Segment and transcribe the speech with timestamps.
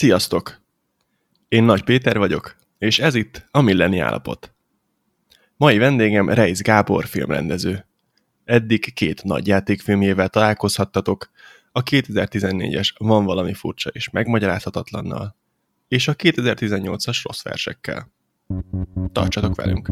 [0.00, 0.60] Sziasztok!
[1.48, 4.54] Én Nagy Péter vagyok, és ez itt a Milleni Állapot.
[5.56, 7.86] Mai vendégem Reis Gábor filmrendező.
[8.44, 11.30] Eddig két nagy játékfilmjével találkozhattatok,
[11.72, 15.36] a 2014-es Van valami furcsa és megmagyarázhatatlannal,
[15.88, 18.10] és a 2018-as rossz versekkel.
[19.12, 19.90] Tartsatok velünk!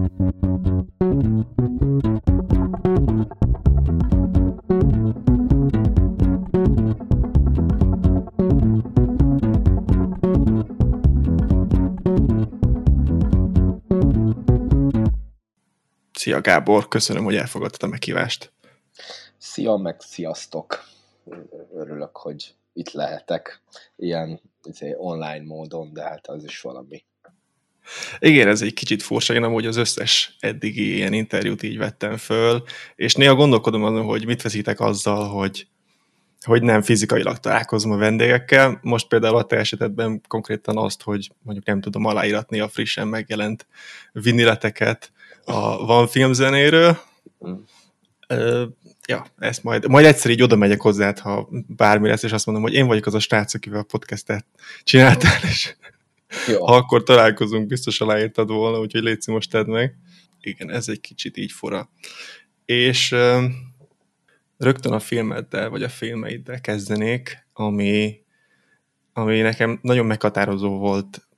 [16.28, 18.52] Szia Gábor, köszönöm, hogy elfogadtad a meghívást.
[19.38, 20.84] Szia, meg sziasztok!
[21.74, 23.62] Örülök, hogy itt lehetek
[23.96, 27.04] ilyen izé, online módon, de hát az is valami.
[28.18, 32.62] Igen, ez egy kicsit furcsa, én amúgy az összes eddigi ilyen interjút így vettem föl,
[32.94, 35.66] és néha gondolkodom azon, hogy mit veszítek azzal, hogy,
[36.40, 38.78] hogy nem fizikailag találkozom a vendégekkel.
[38.82, 43.66] Most például a te esetedben konkrétan azt, hogy mondjuk nem tudom aláíratni a frissen megjelent
[44.12, 45.12] vinileteket,
[45.48, 46.98] a Van filmzenéről.
[47.48, 47.54] Mm.
[49.06, 52.64] ja, ezt majd, majd egyszer így oda megyek hozzá, ha bármi lesz, és azt mondom,
[52.64, 54.46] hogy én vagyok az a srác, akivel a podcastet
[54.84, 55.76] csináltál, és
[56.48, 56.66] Jó.
[56.66, 59.96] ha akkor találkozunk, biztos aláírtad volna, úgyhogy légy most tedd meg.
[60.40, 61.90] Igen, ez egy kicsit így fura.
[62.64, 63.14] És
[64.56, 68.20] rögtön a filmeddel, vagy a filmeiddel kezdenék, ami,
[69.12, 71.28] ami nekem nagyon meghatározó volt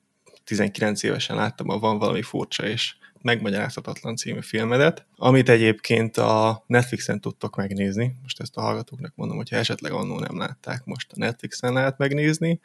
[0.45, 7.21] 19 évesen láttam, a van valami furcsa, és megmagyarázhatatlan című filmedet, amit egyébként a Netflixen
[7.21, 8.17] tudtok megnézni.
[8.23, 12.61] Most ezt a hallgatóknak mondom, hogyha esetleg annó nem látták, most a Netflixen lehet megnézni.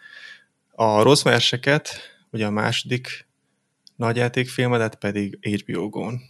[0.72, 1.90] A rossz verseket,
[2.32, 3.28] ugye a második
[3.96, 6.22] nagyjátékfilmedet pedig HBO Go-n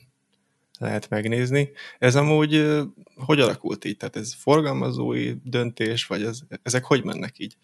[0.80, 1.72] lehet megnézni.
[2.00, 2.84] Ez amúgy
[3.16, 3.98] hogy alakult így?
[3.98, 7.58] Tehát ez forgalmazói döntés, vagy ez, ezek hogy mennek így?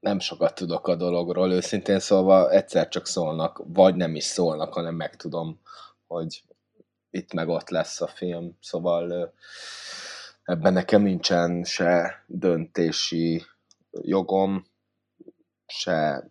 [0.00, 4.94] Nem sokat tudok a dologról, őszintén szólva egyszer csak szólnak, vagy nem is szólnak, hanem
[4.94, 5.60] megtudom
[6.14, 6.44] hogy
[7.10, 9.34] itt meg ott lesz a film, szóval
[10.44, 13.42] ebben nekem nincsen se döntési
[13.90, 14.66] jogom,
[15.66, 16.30] se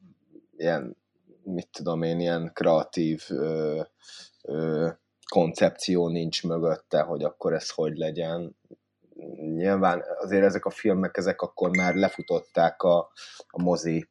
[0.58, 0.98] ilyen,
[1.44, 3.82] mit tudom én, ilyen kreatív ö,
[4.42, 4.90] ö,
[5.30, 8.56] koncepció nincs mögötte, hogy akkor ez hogy legyen.
[9.36, 13.12] Nyilván azért ezek a filmek, ezek akkor már lefutották a,
[13.48, 14.10] a mozi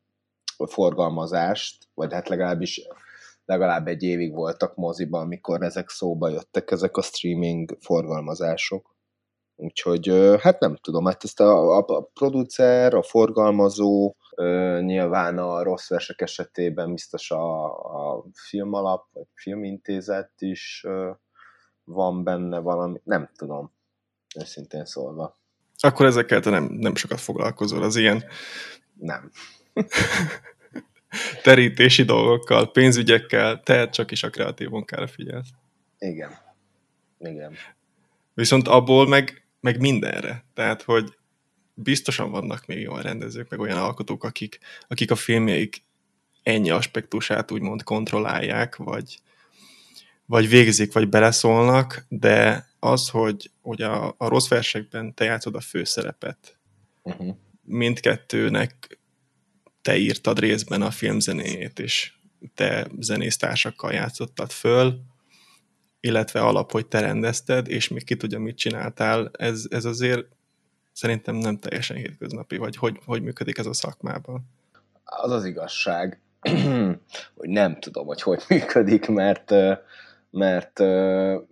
[0.66, 2.80] forgalmazást, vagy hát legalábbis
[3.44, 8.97] legalább egy évig voltak moziban, amikor ezek szóba jöttek, ezek a streaming forgalmazások.
[9.56, 14.14] Úgyhogy hát nem tudom, hát ezt a, a, a producer, a forgalmazó,
[14.80, 17.64] nyilván a rossz versek esetében biztos a,
[18.16, 20.86] a filmalap, vagy filmintézet is
[21.84, 23.72] van benne valami, nem tudom,
[24.41, 25.41] őszintén szólva.
[25.76, 28.24] Akkor ezekkel te nem, nem sokat foglalkozol, az ilyen...
[28.94, 29.30] Nem.
[31.42, 35.48] terítési dolgokkal, pénzügyekkel, te csak is a kreatív munkára figyelsz.
[35.98, 36.30] Igen.
[37.18, 37.56] Igen.
[38.34, 40.44] Viszont abból meg, meg mindenre.
[40.54, 41.14] Tehát, hogy
[41.74, 44.58] biztosan vannak még olyan rendezők, meg olyan alkotók, akik,
[44.88, 45.82] akik a filmjeik
[46.42, 49.18] ennyi aspektusát úgymond kontrollálják, vagy,
[50.26, 55.60] vagy végzik, vagy beleszólnak, de az, hogy, hogy a, a rossz versekben te játszod a
[55.60, 56.56] főszerepet,
[57.02, 57.36] uh-huh.
[57.64, 58.98] mindkettőnek
[59.82, 62.12] te írtad részben a filmzenéjét, és
[62.54, 65.00] te zenésztársakkal játszottad föl,
[66.00, 70.26] illetve alap, hogy te rendezted, és még ki tudja, mit csináltál, ez, ez azért
[70.92, 74.44] szerintem nem teljesen hétköznapi, vagy hogy, hogy működik ez a szakmában?
[75.04, 76.21] Az az igazság,
[77.37, 79.54] hogy nem tudom, hogy hogy működik, mert
[80.32, 80.81] mert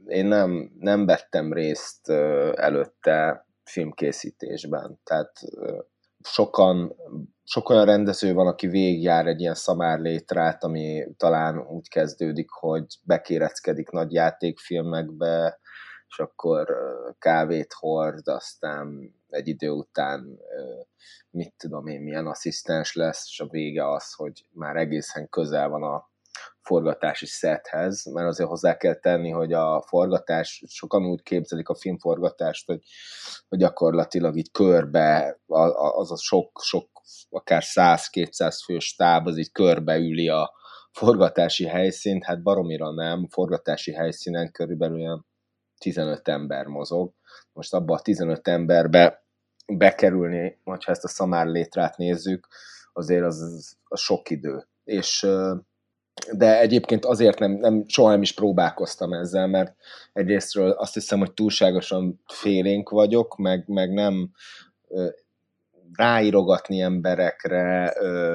[0.07, 2.09] én nem, nem vettem részt
[2.55, 5.41] előtte filmkészítésben, tehát
[6.23, 6.97] sokan
[7.53, 13.91] sok olyan rendező van, aki végigjár egy ilyen szamárlétrát, ami talán úgy kezdődik, hogy bekéreckedik
[13.91, 15.59] nagy játékfilmekbe,
[16.09, 16.77] és akkor
[17.19, 20.39] kávét hord, aztán egy idő után
[21.31, 25.83] mit tudom én, milyen asszisztens lesz, és a vége az, hogy már egészen közel van
[25.83, 26.11] a
[26.63, 32.67] forgatási szethez, mert azért hozzá kell tenni, hogy a forgatás, sokan úgy képzelik a filmforgatást,
[32.67, 32.83] hogy,
[33.49, 35.41] hogy gyakorlatilag így körbe
[35.97, 37.00] az a sok, sok
[37.31, 40.53] akár 100-200 fős táb, az így körbeüli a
[40.93, 45.27] forgatási helyszínt, hát baromira nem, forgatási helyszínen körülbelül olyan
[45.79, 47.13] 15 ember mozog.
[47.53, 49.25] Most abba a 15 emberbe
[49.67, 52.49] bekerülni, ha ezt a szamár létrát nézzük,
[52.93, 54.69] azért az, az sok idő.
[54.85, 55.27] És
[56.33, 59.77] de egyébként azért nem, nem, soha nem is próbálkoztam ezzel, mert
[60.13, 64.31] egyrésztről azt hiszem, hogy túlságosan félénk vagyok, meg, meg nem
[65.95, 67.95] ráírogatni emberekre,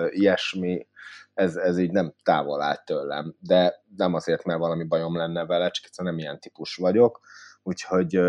[0.10, 0.88] ilyesmi
[1.36, 5.69] ez, ez így nem távol áll tőlem, de nem azért, mert valami bajom lenne vele,
[5.69, 7.19] csak egyszerűen nem ilyen típus vagyok,
[7.63, 8.19] úgyhogy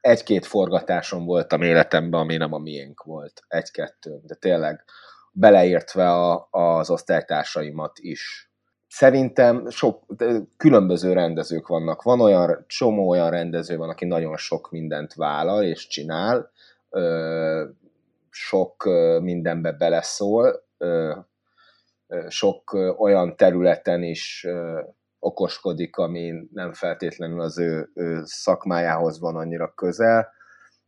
[0.00, 4.84] egy-két forgatásom volt a életemben, ami nem a miénk volt, egy-kettő, de tényleg
[5.32, 8.50] beleértve a, az osztálytársaimat is.
[8.88, 10.04] Szerintem sok
[10.56, 12.02] különböző rendezők vannak.
[12.02, 16.50] Van olyan, csomó olyan rendező van, aki nagyon sok mindent vállal és csinál,
[18.30, 18.84] sok
[19.20, 20.64] mindenbe beleszól,
[22.28, 24.46] sok olyan területen is
[25.18, 30.34] okoskodik, ami nem feltétlenül az ő, ő szakmájához van annyira közel,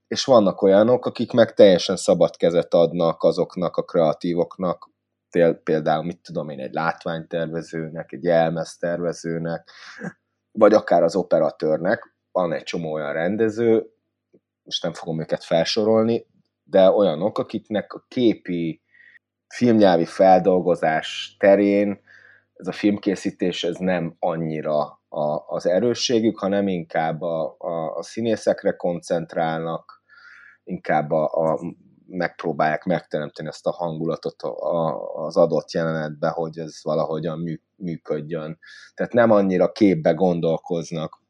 [0.07, 4.91] és vannak olyanok, akik meg teljesen szabad kezet adnak azoknak a kreatívoknak,
[5.63, 9.71] például, mit tudom én, egy látványtervezőnek, egy elmeztervezőnek,
[10.53, 13.98] vagy akár az operatőrnek, van egy csomó olyan rendező,
[14.69, 16.27] most nem fogom őket felsorolni,
[16.65, 18.83] de olyanok, akiknek a képi
[19.47, 22.01] filmnyelvi feldolgozás terén
[22.59, 28.73] ez a filmkészítés ez nem annyira a, az erősségük, hanem inkább a, a, a színészekre
[28.73, 30.03] koncentrálnak,
[30.65, 31.61] inkább a, a,
[32.07, 38.59] megpróbálják megteremteni ezt a hangulatot a, az adott jelenetbe, hogy ez valahogyan mű, működjön.
[38.95, 41.23] Tehát nem annyira képbe gondolkoznak.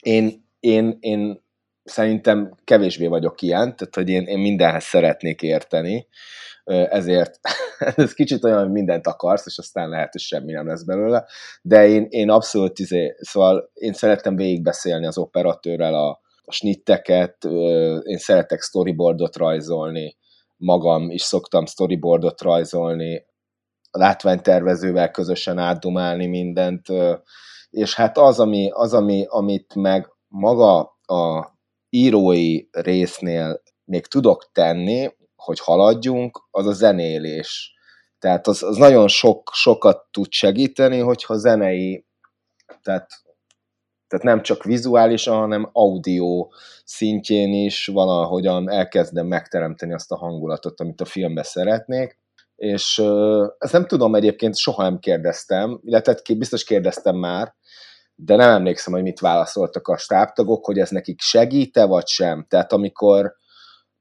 [0.00, 1.44] Én, én, én
[1.84, 6.06] szerintem kevésbé vagyok ilyen, tehát hogy én, én mindenhez szeretnék érteni,
[6.70, 7.40] ezért
[7.96, 11.26] ez kicsit olyan, hogy mindent akarsz, és aztán lehet, hogy semmi nem lesz belőle,
[11.62, 17.44] de én, én abszolút, izé, szóval én szerettem végigbeszélni az operatőrrel a, a snitteket,
[18.02, 20.16] én szeretek storyboardot rajzolni,
[20.56, 23.28] magam is szoktam storyboardot rajzolni,
[23.90, 26.86] a látványtervezővel közösen átdumálni mindent,
[27.70, 31.50] és hát az, ami, az ami, amit meg maga a
[31.90, 37.74] írói résznél még tudok tenni, hogy haladjunk, az a zenélés.
[38.18, 42.04] Tehát az, az nagyon sok, sokat tud segíteni, hogyha zenei,
[42.82, 43.10] tehát,
[44.08, 46.48] tehát nem csak vizuálisan, hanem audio
[46.84, 52.18] szintjén is valahogyan elkezdem megteremteni azt a hangulatot, amit a filmbe szeretnék.
[52.56, 53.02] És
[53.58, 57.54] ezt nem tudom egyébként, soha nem kérdeztem, illetve biztos kérdeztem már,
[58.24, 62.46] de nem emlékszem, hogy mit válaszoltak a stábtagok, hogy ez nekik segíte, vagy sem.
[62.48, 63.32] Tehát amikor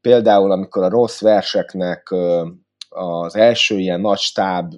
[0.01, 2.09] például, amikor a rossz verseknek
[2.89, 4.73] az első ilyen nagy stáb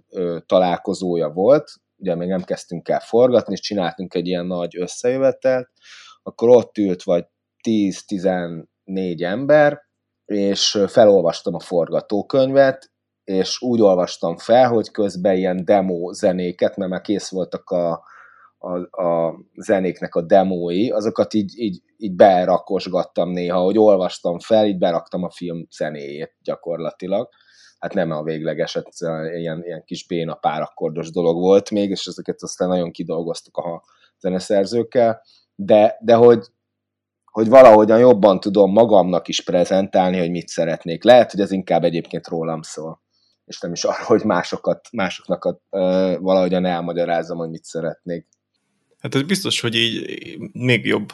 [0.45, 5.69] találkozója volt, ugye még nem kezdtünk el forgatni, és csináltunk egy ilyen nagy összejövetelt,
[6.23, 7.25] akkor ott ült vagy
[7.67, 9.79] 10-14 ember,
[10.25, 12.91] és felolvastam a forgatókönyvet,
[13.23, 18.03] és úgy olvastam fel, hogy közben ilyen demo zenéket, mert már kész voltak a,
[18.61, 24.77] a, a zenéknek a demói, azokat így, így, így berakosgattam néha, hogy olvastam fel, így
[24.77, 27.29] beraktam a film zenéjét gyakorlatilag.
[27.79, 28.87] Hát nem a véglegeset,
[29.35, 33.83] ilyen, ilyen kis béna párakkordos dolog volt még, és ezeket aztán nagyon kidolgoztuk a
[34.19, 35.21] zeneszerzőkkel,
[35.55, 36.45] de, de hogy,
[37.31, 41.03] hogy valahogyan jobban tudom magamnak is prezentálni, hogy mit szeretnék.
[41.03, 43.01] Lehet, hogy ez inkább egyébként rólam szól
[43.51, 48.27] és nem is arra, hogy másokat, másoknak a, ö, valahogyan elmagyarázom, hogy mit szeretnék.
[49.01, 51.13] Hát ez biztos, hogy így még jobb,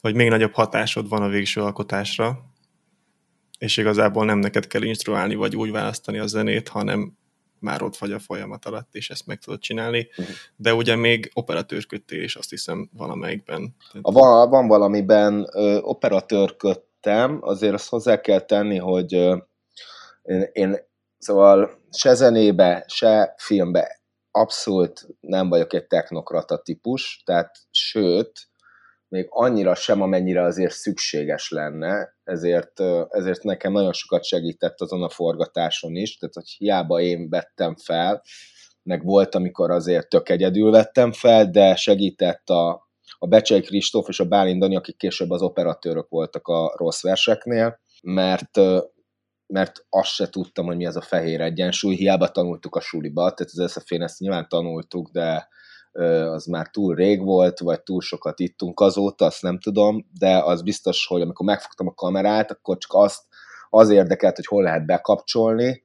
[0.00, 2.38] vagy még nagyobb hatásod van a végső alkotásra,
[3.58, 7.12] és igazából nem neked kell instruálni, vagy úgy választani a zenét, hanem
[7.58, 10.34] már ott vagy a folyamat alatt, és ezt meg tudod csinálni, uh-huh.
[10.56, 13.76] de ugye még operatőrködtél is, azt hiszem valamelyikben.
[14.02, 19.36] A van, van valamiben ö, operatőrködtem, azért azt hozzá kell tenni, hogy ö,
[20.22, 20.76] én, én
[21.18, 24.00] szóval se zenébe, se filmbe
[24.36, 28.32] abszolút nem vagyok egy technokrata típus, tehát sőt,
[29.08, 35.08] még annyira sem, amennyire azért szükséges lenne, ezért, ezért nekem nagyon sokat segített azon a
[35.08, 38.22] forgatáson is, tehát hogy hiába én vettem fel,
[38.82, 42.88] meg volt, amikor azért tök egyedül vettem fel, de segített a,
[43.18, 47.80] a Becsei Kristóf és a Bálint Dani, akik később az operatőrök voltak a rossz verseknél,
[48.02, 48.60] mert
[49.46, 53.52] mert azt se tudtam, hogy mi az a fehér egyensúly, hiába tanultuk a suliba, tehát
[53.52, 55.48] az eszefén ezt nyilván tanultuk, de
[56.30, 60.62] az már túl rég volt, vagy túl sokat ittunk azóta, azt nem tudom, de az
[60.62, 63.22] biztos, hogy amikor megfogtam a kamerát, akkor csak azt,
[63.70, 65.84] az érdekelt, hogy hol lehet bekapcsolni,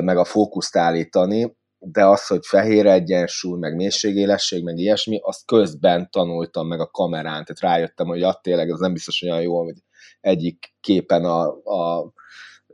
[0.00, 6.10] meg a fókuszt állítani, de az, hogy fehér egyensúly, meg mélységélesség, meg ilyesmi, azt közben
[6.10, 9.76] tanultam meg a kamerán, tehát rájöttem, hogy ja, tényleg ez nem biztos olyan jó, hogy
[10.20, 12.12] egyik képen a, a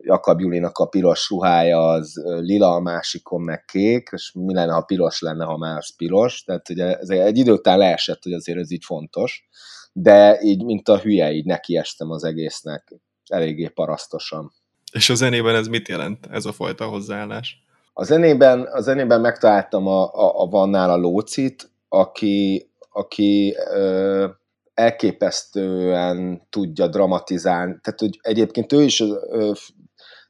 [0.01, 4.81] Jakab Julinak a piros ruhája az lila, a másikon meg kék, és mi lenne, ha
[4.81, 8.59] piros lenne, ha már az piros, tehát ugye ez egy idő után leesett, hogy azért
[8.59, 9.49] ez így fontos,
[9.93, 12.93] de így, mint a hülye, így nekiestem az egésznek,
[13.27, 14.53] eléggé parasztosan.
[14.93, 17.63] És a zenében ez mit jelent, ez a fajta hozzáállás?
[17.93, 24.27] A zenében, a zenében megtaláltam a, a, a Vannál a Lócit, aki, aki ö,
[24.75, 27.77] elképesztően tudja dramatizálni.
[27.83, 29.53] Tehát, hogy egyébként ő is ö,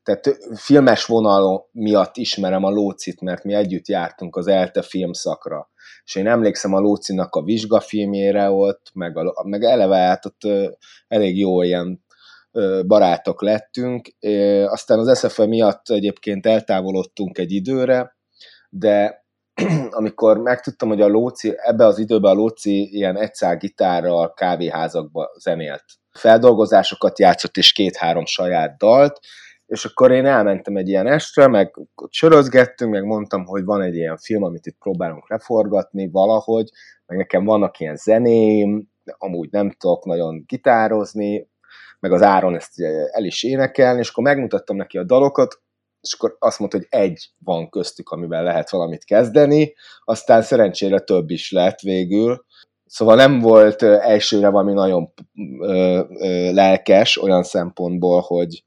[0.04, 5.70] tehát filmes vonal miatt ismerem a Lócit, mert mi együtt jártunk az ELTE filmszakra.
[6.04, 10.40] És én emlékszem a Lócinak a vizsgafilmjére ott, meg, a, meg eleve hát ott
[11.08, 12.04] elég jó ilyen
[12.86, 14.08] barátok lettünk.
[14.66, 18.16] Aztán az SFE miatt egyébként eltávolodtunk egy időre,
[18.68, 19.24] de
[19.90, 25.84] amikor megtudtam, hogy a Lóci, ebbe az időben a Lóci ilyen egyszár gitárral kávéházakba zenélt.
[26.10, 29.20] Feldolgozásokat játszott, és két-három saját dalt,
[29.66, 31.80] és akkor én elmentem egy ilyen estre, meg
[32.10, 36.70] sörözgettünk, meg mondtam, hogy van egy ilyen film, amit itt próbálunk leforgatni valahogy,
[37.06, 41.48] meg nekem vannak ilyen zeném, amúgy nem tudok nagyon gitározni,
[42.00, 42.80] meg az Áron ezt
[43.12, 45.62] el is énekelni, és akkor megmutattam neki a dalokat,
[46.00, 51.30] és akkor azt mondta, hogy egy van köztük, amivel lehet valamit kezdeni, aztán szerencsére több
[51.30, 52.44] is lett végül.
[52.86, 55.12] Szóval nem volt elsőre valami nagyon
[55.60, 58.64] ö, ö, lelkes olyan szempontból, hogy,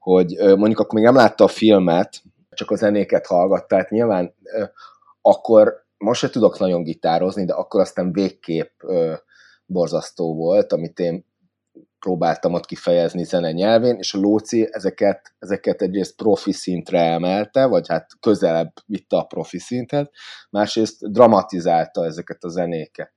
[0.00, 4.34] hogy mondjuk akkor még nem látta a filmet, csak a zenéket hallgatta, tehát nyilván
[5.20, 8.80] akkor most se tudok nagyon gitározni, de akkor aztán végképp
[9.66, 11.28] borzasztó volt, amit én
[11.98, 17.88] próbáltam ott kifejezni zene nyelvén, és a Lóci ezeket, ezeket egyrészt profi szintre emelte, vagy
[17.88, 20.06] hát közelebb vitte a profi szinthez,
[20.50, 23.12] másrészt dramatizálta ezeket a zenéket.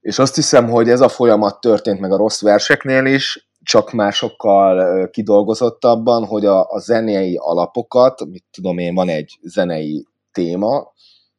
[0.00, 4.12] És azt hiszem, hogy ez a folyamat történt meg a rossz verseknél is, csak már
[4.12, 10.92] sokkal kidolgozottabban, hogy a, a zenei alapokat, mit tudom én, van egy zenei téma,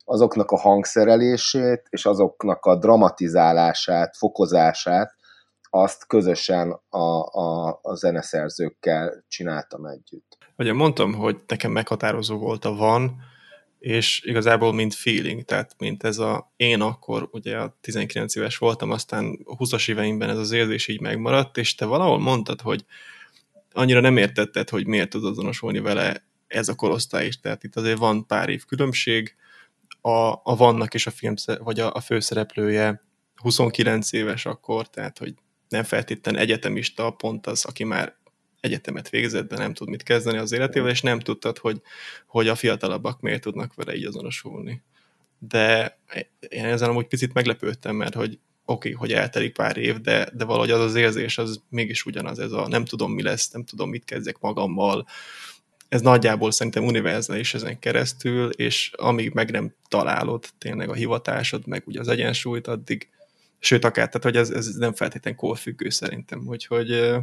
[0.05, 5.15] azoknak a hangszerelését és azoknak a dramatizálását, fokozását
[5.69, 7.00] azt közösen a,
[7.39, 10.38] a, a zeneszerzőkkel csináltam együtt.
[10.57, 13.15] Ugye mondtam, hogy nekem meghatározó volt a van,
[13.79, 18.91] és igazából mint feeling, tehát mint ez a én akkor, ugye a 19 éves voltam,
[18.91, 22.86] aztán 20-as éveimben ez az érzés így megmaradt, és te valahol mondtad, hogy
[23.71, 27.98] annyira nem értetted, hogy miért tud azonosulni vele ez a korosztály is, tehát itt azért
[27.98, 29.36] van pár év különbség,
[30.01, 33.03] a, a vannak és a film, vagy a, a főszereplője
[33.36, 35.33] 29 éves akkor, tehát hogy
[35.69, 38.15] nem feltétlen egyetemista, pont az, aki már
[38.60, 41.82] egyetemet végzett, de nem tud mit kezdeni az életével, és nem tudtad, hogy,
[42.28, 44.82] hogy a fiatalabbak miért tudnak vele így azonosulni.
[45.39, 45.98] De
[46.50, 50.46] én ezen amúgy picit meglepődtem, mert hogy oké, okay, hogy eltelik pár év, de, de
[50.46, 53.89] valahogy az az érzés, az mégis ugyanaz, ez a nem tudom mi lesz, nem tudom
[53.89, 55.08] mit kezdjek magammal.
[55.89, 61.84] Ez nagyjából szerintem univerzális ezen keresztül, és amíg meg nem találod tényleg a hivatásod, meg
[61.86, 63.10] ugye az egyensúlyt, addig,
[63.60, 67.16] Sőt, akár, tehát hogy ez, ez nem feltétlenül korfüggő szerintem, úgyhogy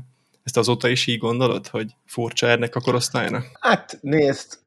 [0.46, 3.44] ezt azóta is így gondolod, hogy furcsa ennek a korosztálynak?
[3.60, 4.58] Hát nézd,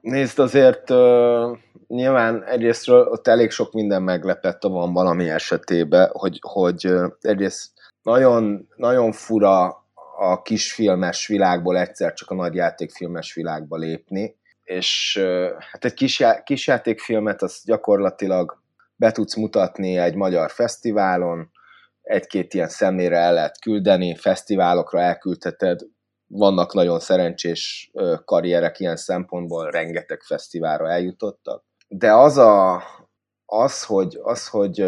[0.00, 6.38] nézd azért uh, nyilván egyrésztről ott elég sok minden meglepett a van valami esetében, hogy,
[6.40, 7.70] hogy uh, egyrészt
[8.02, 9.86] nagyon, nagyon fura
[10.18, 16.18] a kisfilmes világból egyszer csak a nagy játékfilmes világba lépni, és uh, hát egy kis,
[16.20, 18.62] já- kis játékfilmet az gyakorlatilag
[18.96, 21.50] be tudsz mutatni egy magyar fesztiválon,
[22.08, 25.80] egy-két ilyen személyre el lehet küldeni, fesztiválokra elküldheted,
[26.26, 27.90] vannak nagyon szerencsés
[28.24, 31.64] karrierek ilyen szempontból, rengeteg fesztiválra eljutottak.
[31.88, 32.82] De az, a,
[33.46, 34.80] az, hogy, az, hogy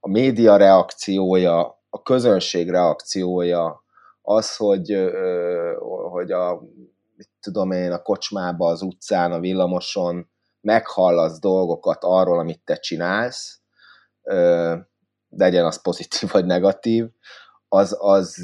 [0.00, 3.84] a média reakciója, a közönség reakciója,
[4.22, 5.12] az, hogy,
[6.10, 6.60] hogy a,
[7.16, 10.28] mit tudom én, a kocsmába, az utcán, a villamoson
[10.60, 13.60] meghallasz dolgokat arról, amit te csinálsz,
[15.36, 17.06] legyen az pozitív vagy negatív,
[17.68, 18.36] az, az,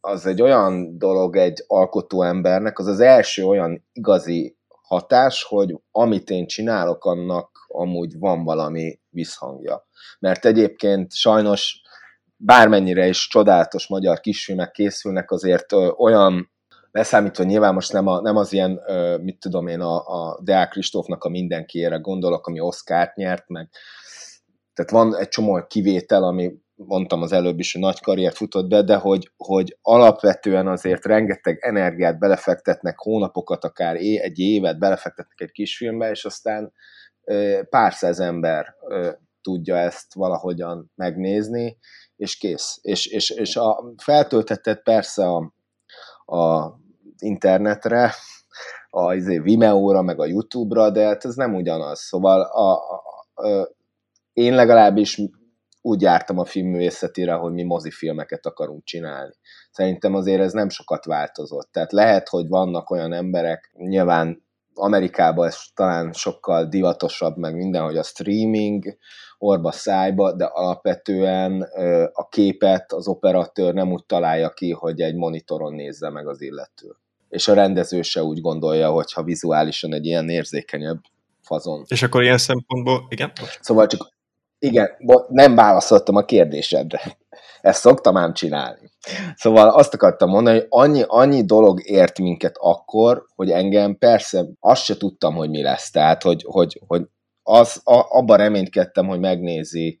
[0.00, 6.30] az egy olyan dolog egy alkotó embernek, az az első olyan igazi hatás, hogy amit
[6.30, 9.86] én csinálok, annak amúgy van valami visszhangja.
[10.18, 11.80] Mert egyébként sajnos
[12.36, 16.50] bármennyire is csodálatos magyar kisfilmek készülnek, azért olyan
[16.90, 18.80] leszámítva nyilván most nem, a, nem az ilyen,
[19.22, 23.68] mit tudom én, a, a Deák Kristófnak a mindenkiére gondolok, ami Oszkárt nyert, meg
[24.78, 28.82] tehát van egy csomó kivétel, ami mondtam az előbb is, hogy nagy karriert futott be,
[28.82, 35.50] de hogy, hogy alapvetően azért rengeteg energiát belefektetnek, hónapokat, akár é, egy évet belefektetnek egy
[35.50, 36.72] kisfilmbe, és aztán
[37.70, 38.74] pár száz ember
[39.42, 41.78] tudja ezt valahogyan megnézni,
[42.16, 42.78] és kész.
[42.82, 45.54] És, és, és a, feltöltetett persze a,
[46.36, 46.74] a
[47.18, 48.12] internetre,
[48.90, 52.00] a izé, Vimeo-ra, meg a YouTube-ra, de hát ez nem ugyanaz.
[52.00, 53.02] Szóval a, a,
[53.34, 53.76] a,
[54.38, 55.20] én legalábbis
[55.80, 59.34] úgy jártam a filmművészetére, hogy mi mozifilmeket akarunk csinálni.
[59.70, 61.68] Szerintem azért ez nem sokat változott.
[61.72, 67.96] Tehát lehet, hogy vannak olyan emberek, nyilván Amerikában ez talán sokkal divatosabb, meg minden, hogy
[67.96, 68.96] a streaming
[69.38, 71.62] orba szájba, de alapvetően
[72.12, 76.96] a képet az operatőr nem úgy találja ki, hogy egy monitoron nézze meg az illető.
[77.28, 81.00] És a rendező se úgy gondolja, hogy ha vizuálisan egy ilyen érzékenyebb
[81.40, 81.84] fazon.
[81.88, 83.32] És akkor ilyen szempontból, igen?
[83.60, 84.16] Szóval csak,
[84.58, 84.88] igen,
[85.28, 87.00] nem válaszoltam a kérdésedre.
[87.60, 88.90] Ezt szoktam ám csinálni.
[89.34, 94.84] Szóval azt akartam mondani, hogy annyi, annyi dolog ért minket akkor, hogy engem persze azt
[94.84, 95.90] se tudtam, hogy mi lesz.
[95.90, 97.02] Tehát, hogy, hogy, hogy
[97.42, 99.98] az, a, abban reménykedtem, hogy megnézi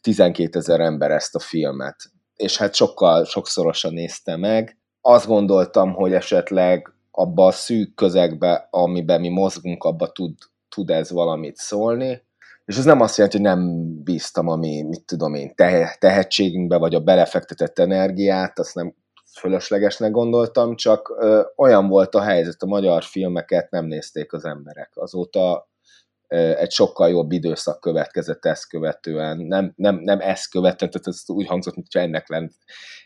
[0.00, 1.96] 12 ezer ember ezt a filmet.
[2.36, 4.78] És hát sokkal, sokszorosan nézte meg.
[5.00, 10.34] Azt gondoltam, hogy esetleg abba a szűk közegbe, amiben mi mozgunk, abba tud,
[10.68, 12.22] tud ez valamit szólni.
[12.64, 16.76] És ez nem azt jelenti, hogy nem bíztam a mi, mit tudom én, te, tehetségünkbe,
[16.76, 18.94] vagy a belefektetett energiát, azt nem
[19.38, 24.90] fölöslegesnek gondoltam, csak ö, olyan volt a helyzet, a magyar filmeket nem nézték az emberek.
[24.94, 25.70] Azóta
[26.32, 29.38] egy sokkal jobb időszak következett ezt követően.
[29.38, 32.48] Nem, nem, nem ezt követően, tehát ez úgy hangzott, mintha ennek, lenne,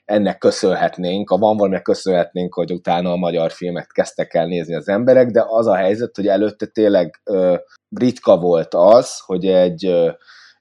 [0.05, 4.89] ennek köszönhetnénk, a van valaminek köszönhetnénk, hogy utána a magyar filmet kezdtek el nézni az
[4.89, 7.57] emberek, de az a helyzet, hogy előtte tényleg ö,
[7.97, 9.87] ritka volt az, hogy egy,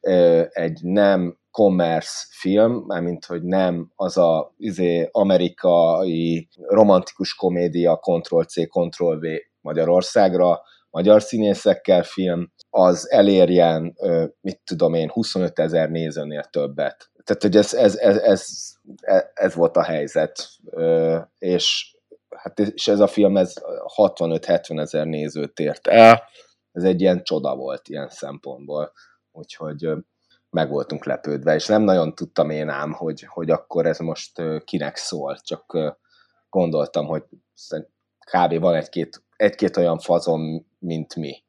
[0.02, 8.54] ö, egy nem commerce film, mármint hogy nem az a izé, amerikai romantikus komédia Ctrl-C,
[8.70, 9.26] Ctrl-V
[9.62, 10.62] Magyarországra,
[10.96, 13.98] magyar színészekkel film, az elérjen,
[14.42, 17.12] mit tudom én, 25 ezer nézőnél többet.
[17.24, 18.48] Tehát, hogy ez, ez, ez, ez,
[19.34, 20.50] ez volt a helyzet.
[21.38, 21.96] És,
[22.30, 23.54] hát, és ez a film ez
[23.96, 26.24] 65-70 ezer nézőt ért el.
[26.72, 28.92] Ez egy ilyen csoda volt ilyen szempontból.
[29.32, 29.90] Úgyhogy
[30.50, 34.96] meg voltunk lepődve, és nem nagyon tudtam én ám, hogy, hogy akkor ez most kinek
[34.96, 35.78] szól, csak
[36.50, 37.24] gondoltam, hogy
[38.32, 38.60] kb.
[38.60, 41.44] van egy-két, egy-két olyan fazon, mint mi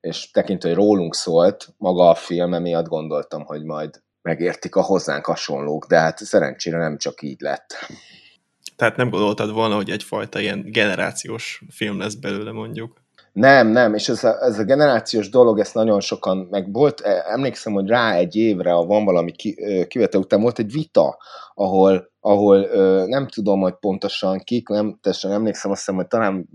[0.00, 5.24] és tekintve, hogy rólunk szólt maga a film, miatt gondoltam, hogy majd megértik a hozzánk
[5.26, 7.76] hasonlók, de hát szerencsére nem csak így lett.
[8.76, 13.00] Tehát nem gondoltad volna, hogy egyfajta ilyen generációs film lesz belőle mondjuk?
[13.32, 17.24] Nem, nem, és ez a, ez a generációs dolog, ezt nagyon sokan, meg volt, e,
[17.26, 19.56] emlékszem, hogy rá egy évre, a van valami ki,
[19.88, 21.18] kivete után volt egy vita,
[21.54, 22.66] ahol, ahol
[23.06, 26.48] nem tudom, hogy pontosan kik, nem teljesen emlékszem, azt hiszem, hogy talán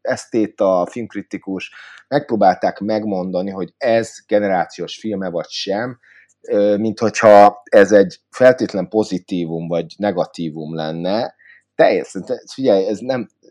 [0.00, 1.72] esztéta, filmkritikus
[2.08, 5.98] megpróbálták megmondani, hogy ez generációs filme vagy sem,
[6.76, 11.34] mint hogyha ez egy feltétlen pozitívum vagy negatívum lenne.
[11.74, 13.43] Teljesen, figyelj, ez nem, a,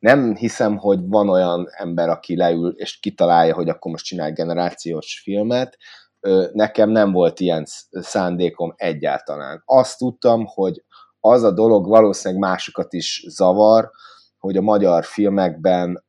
[0.00, 5.20] nem hiszem, hogy van olyan ember, aki leül és kitalálja, hogy akkor most csinál generációs
[5.22, 5.78] filmet.
[6.52, 9.62] Nekem nem volt ilyen szándékom egyáltalán.
[9.64, 10.84] Azt tudtam, hogy
[11.20, 13.90] az a dolog valószínűleg másokat is zavar,
[14.38, 16.04] hogy a magyar filmekben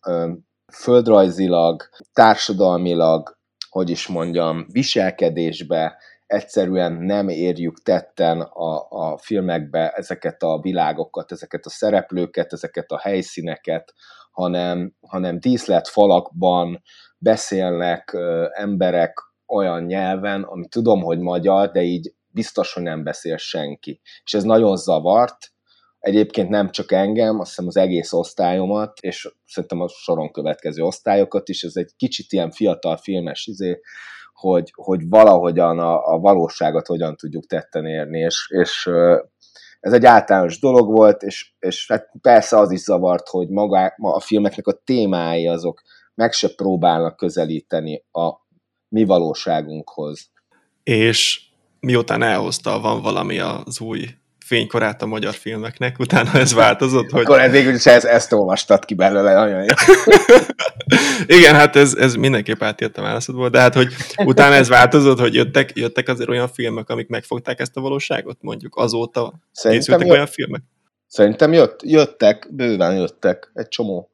[0.73, 5.97] földrajzilag, társadalmilag, hogy is mondjam, viselkedésbe
[6.31, 12.99] egyszerűen nem érjük tetten a, a filmekbe ezeket a világokat, ezeket a szereplőket, ezeket a
[12.99, 13.93] helyszíneket,
[14.31, 16.81] hanem, hanem díszlet falakban
[17.17, 19.17] beszélnek ö, emberek
[19.47, 24.01] olyan nyelven, ami tudom, hogy magyar, de így biztos, hogy nem beszél senki.
[24.23, 25.37] És ez nagyon zavart,
[25.99, 31.49] Egyébként nem csak engem, azt hiszem az egész osztályomat, és szerintem a soron következő osztályokat
[31.49, 33.79] is, ez egy kicsit ilyen fiatal filmes izé,
[34.41, 38.89] hogy, hogy valahogyan a, a valóságot hogyan tudjuk tetten érni, és, és
[39.79, 44.19] ez egy általános dolog volt, és, és hát persze az is zavart, hogy maga a
[44.19, 45.81] filmeknek a témái azok
[46.15, 48.31] meg se próbálnak közelíteni a
[48.87, 50.29] mi valóságunkhoz.
[50.83, 51.41] És
[51.79, 54.05] miután elhozta van valami az új
[54.45, 57.09] fénykorát a magyar filmeknek, utána ez változott.
[57.09, 57.21] Hogy...
[57.21, 59.73] Akkor ez végül is ezt, ezt olvastad ki belőle, nagyon jó.
[61.37, 63.93] Igen, hát ez, ez mindenképp átért a válaszodból, de hát, hogy
[64.25, 68.75] utána ez változott, hogy jöttek, jöttek azért olyan filmek, amik megfogták ezt a valóságot, mondjuk
[68.75, 70.61] azóta Szerintem készültek jött, olyan filmek?
[71.07, 74.09] Szerintem jött, jöttek, bőven jöttek, egy csomó.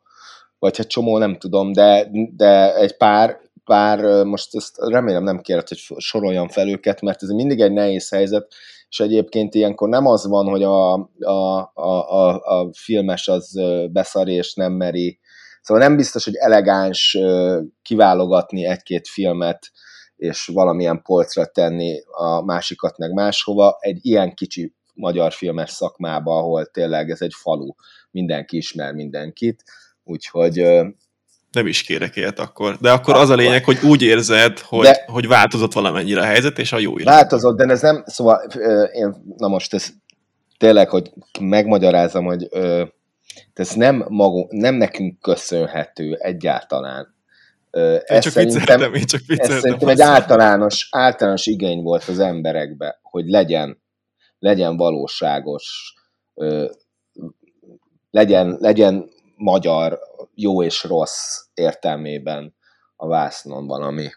[0.60, 5.68] Vagy egy csomó, nem tudom, de, de egy pár, pár, most ezt remélem nem kérhet,
[5.68, 8.54] hogy soroljam fel őket, mert ez mindig egy nehéz helyzet,
[8.90, 13.60] és egyébként ilyenkor nem az van, hogy a, a, a, a, a filmes az
[13.92, 15.20] beszari és nem meri.
[15.62, 17.18] Szóval nem biztos, hogy elegáns
[17.82, 19.72] kiválogatni egy-két filmet,
[20.16, 23.78] és valamilyen polcra tenni a másikat meg máshova.
[23.80, 27.70] Egy ilyen kicsi magyar filmes szakmába, ahol tényleg ez egy falu,
[28.12, 29.64] mindenki ismer mindenkit,
[30.04, 30.62] úgyhogy
[31.58, 32.78] nem is kérek ilyet akkor.
[32.82, 36.60] De akkor az a lényeg, hogy úgy érzed, hogy, de, hogy változott valamennyire a helyzet,
[36.60, 37.12] és a jó irányba.
[37.12, 38.42] Változott, de ez nem, szóval
[38.94, 39.90] én, na most ez
[40.58, 42.84] tényleg, hogy megmagyarázom, hogy ö,
[43.54, 47.16] ez nem, magunk, nem nekünk köszönhető egyáltalán.
[47.72, 53.00] Én ez csak szerintem, én csak ez szerintem egy általános, általános igény volt az emberekbe,
[53.02, 53.82] hogy legyen,
[54.40, 55.94] legyen valóságos,
[58.12, 60.00] legyen, legyen magyar,
[60.40, 62.56] jó és rossz értelmében
[62.96, 64.08] a vásznon valami.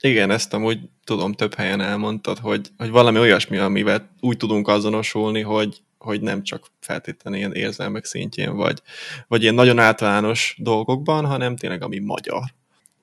[0.00, 5.40] Igen, ezt amúgy tudom, több helyen elmondtad, hogy, hogy valami olyasmi, amivel úgy tudunk azonosulni,
[5.40, 8.82] hogy, hogy nem csak feltétlenül ilyen érzelmek szintjén, vagy,
[9.28, 12.42] vagy ilyen nagyon általános dolgokban, hanem tényleg ami magyar.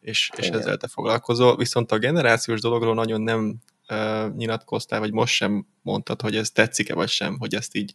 [0.01, 1.55] És, és ezzel te foglalkozol.
[1.55, 3.55] Viszont a generációs dologról nagyon nem
[3.91, 7.93] uh, nyilatkoztál, vagy most sem mondtad, hogy ez tetszik-e vagy sem, hogy ezt így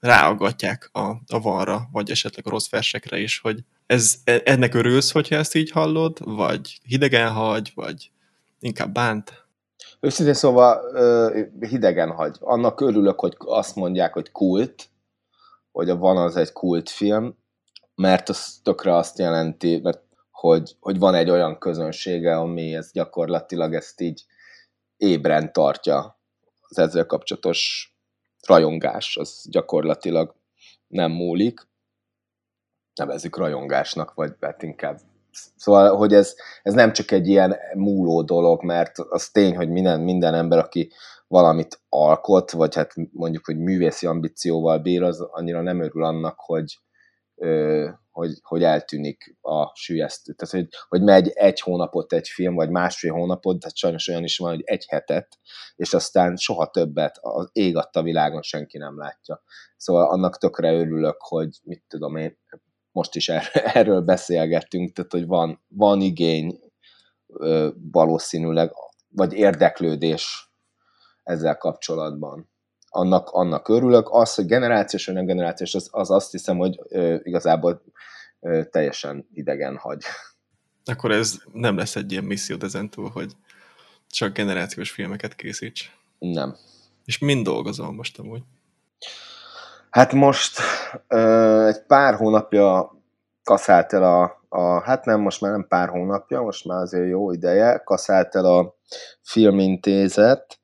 [0.00, 5.10] ráaggatják a, a vanra, vagy esetleg a rossz versekre is, hogy ez, e, ennek örülsz,
[5.10, 8.10] hogyha ezt így hallod, vagy hidegen hagy, vagy
[8.60, 9.46] inkább bánt?
[10.00, 10.80] Őszintén szóval
[11.60, 12.36] hidegen hagy.
[12.40, 14.88] Annak örülök, hogy azt mondják, hogy kult,
[15.72, 17.36] hogy a van az egy kult film,
[17.94, 23.74] mert az tökre azt jelenti, mert hogy, hogy van egy olyan közönsége, ami ez gyakorlatilag
[23.74, 24.24] ezt így
[24.98, 26.18] ébren tartja
[26.68, 27.92] az ezzel kapcsolatos
[28.46, 30.34] rajongás, az gyakorlatilag
[30.86, 31.66] nem múlik.
[32.94, 35.00] Nevezzük rajongásnak, vagy hát inkább
[35.56, 40.00] Szóval, hogy ez, ez nem csak egy ilyen múló dolog, mert az tény, hogy minden,
[40.00, 40.92] minden ember, aki
[41.28, 46.78] valamit alkot, vagy hát mondjuk, hogy művészi ambícióval bír, az annyira nem örül annak, hogy,
[48.10, 50.32] hogy, hogy eltűnik a sülyeztő.
[50.32, 54.38] Tehát, hogy, hogy megy egy hónapot egy film, vagy másfél hónapot, tehát sajnos olyan is
[54.38, 55.38] van, hogy egy hetet,
[55.76, 59.42] és aztán soha többet az ég adta világon senki nem látja.
[59.76, 62.38] Szóval annak tökre örülök, hogy mit tudom én,
[62.92, 66.60] most is er, erről beszélgettünk, tehát hogy van, van igény
[67.90, 68.72] valószínűleg,
[69.08, 70.52] vagy érdeklődés
[71.22, 72.50] ezzel kapcsolatban.
[72.90, 74.08] Annak, annak örülök.
[74.10, 77.82] Az, hogy generációs vagy nem generációs, az, az azt hiszem, hogy ö, igazából
[78.40, 80.02] ö, teljesen idegen hagy.
[80.84, 83.32] Akkor ez nem lesz egy ilyen misszió ezentúl, hogy
[84.10, 85.96] csak generációs filmeket készíts.
[86.18, 86.56] Nem.
[87.04, 88.42] És mind dolgozol most amúgy?
[89.90, 90.58] Hát most
[91.08, 92.96] ö, egy pár hónapja
[93.42, 97.32] kaszált el a, a, hát nem, most már nem pár hónapja, most már azért jó
[97.32, 98.74] ideje, kaszált el a
[99.22, 100.58] filmintézet,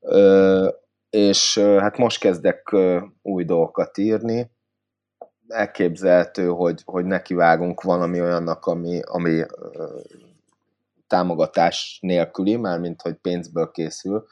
[0.00, 0.68] ö,
[1.10, 2.76] és hát most kezdek
[3.22, 4.50] új dolgokat írni.
[5.48, 9.42] Elképzelhető, hogy, hogy nekivágunk valami olyannak, ami, ami
[11.06, 14.26] támogatás nélküli, mármint hogy pénzből készül,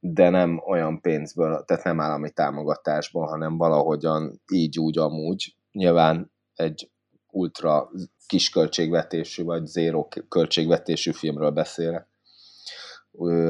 [0.00, 5.56] de nem olyan pénzből, tehát nem állami támogatásból, hanem valahogyan így, úgy, amúgy.
[5.72, 6.90] Nyilván egy
[7.30, 7.90] ultra
[8.26, 12.08] kis költségvetésű, vagy zéró költségvetésű filmről beszélek.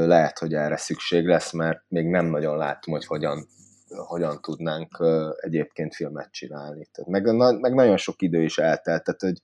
[0.07, 3.46] Lehet, hogy erre szükség lesz, mert még nem nagyon látom, hogy hogyan,
[3.88, 5.05] hogyan tudnánk
[5.40, 6.88] egyébként filmet csinálni.
[6.92, 9.42] Tehát meg, meg nagyon sok idő is eltelt, tehát hogy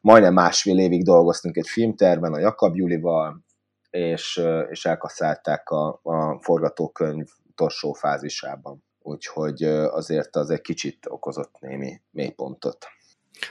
[0.00, 3.44] majdnem másfél évig dolgoztunk egy filmterben a Jakab Julival,
[3.90, 8.84] és, és elkasszálták a, a forgatókönyv torsó fázisában.
[8.98, 12.86] Úgyhogy azért az egy kicsit okozott némi mélypontot.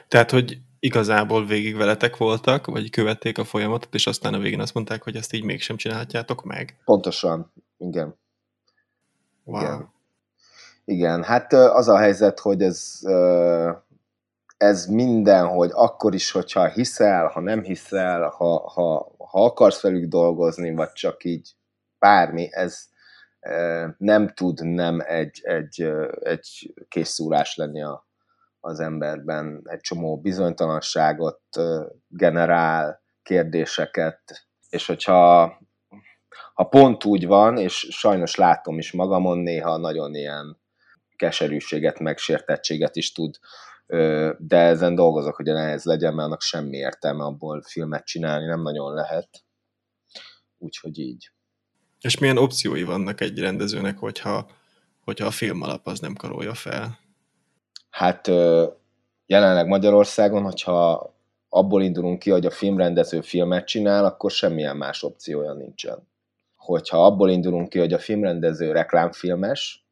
[0.07, 4.73] Tehát, hogy igazából végig veletek voltak, vagy követték a folyamatot, és aztán a végén azt
[4.73, 6.77] mondták, hogy ezt így mégsem csinálhatjátok meg?
[6.85, 8.15] Pontosan, igen.
[9.43, 9.61] Wow.
[9.61, 9.91] Igen.
[10.85, 12.99] Igen, hát az a helyzet, hogy ez,
[14.57, 20.09] ez minden, hogy akkor is, hogyha hiszel, ha nem hiszel, ha, ha, ha akarsz velük
[20.09, 21.51] dolgozni, vagy csak így
[21.99, 22.87] bármi, ez
[23.97, 28.07] nem tud nem egy, egy, egy készúrás lenni a,
[28.65, 31.41] az emberben, egy csomó bizonytalanságot
[32.07, 35.57] generál, kérdéseket, és hogyha
[36.53, 40.61] ha pont úgy van, és sajnos látom is magamon, néha nagyon ilyen
[41.15, 43.35] keserűséget, megsértettséget is tud,
[44.37, 48.93] de ezen dolgozok, hogy nehéz legyen, mert annak semmi értelme abból filmet csinálni, nem nagyon
[48.93, 49.29] lehet.
[50.57, 51.31] Úgyhogy így.
[52.01, 54.49] És milyen opciói vannak egy rendezőnek, hogyha,
[54.99, 57.01] hogyha a film alap az nem karolja fel?
[57.93, 58.27] Hát
[59.25, 61.13] jelenleg Magyarországon, hogyha
[61.49, 66.07] abból indulunk ki, hogy a filmrendező filmet csinál, akkor semmilyen más opciója nincsen.
[66.55, 69.87] Hogyha abból indulunk ki, hogy a filmrendező reklámfilmes,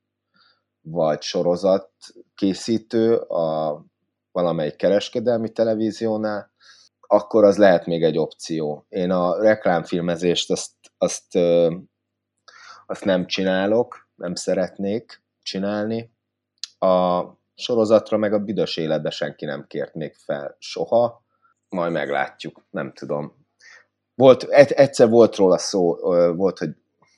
[0.81, 1.91] vagy sorozat
[2.35, 3.83] készítő a
[4.31, 6.51] valamelyik kereskedelmi televíziónál,
[6.99, 8.85] akkor az lehet még egy opció.
[8.89, 11.35] Én a reklámfilmezést azt, azt,
[12.85, 16.11] azt nem csinálok, nem szeretnék csinálni.
[16.79, 17.23] A
[17.61, 21.23] sorozatra, meg a büdös életbe senki nem kért még fel soha.
[21.69, 23.33] Majd meglátjuk, nem tudom.
[24.15, 25.95] Volt, egyszer volt róla szó,
[26.35, 26.69] volt, hogy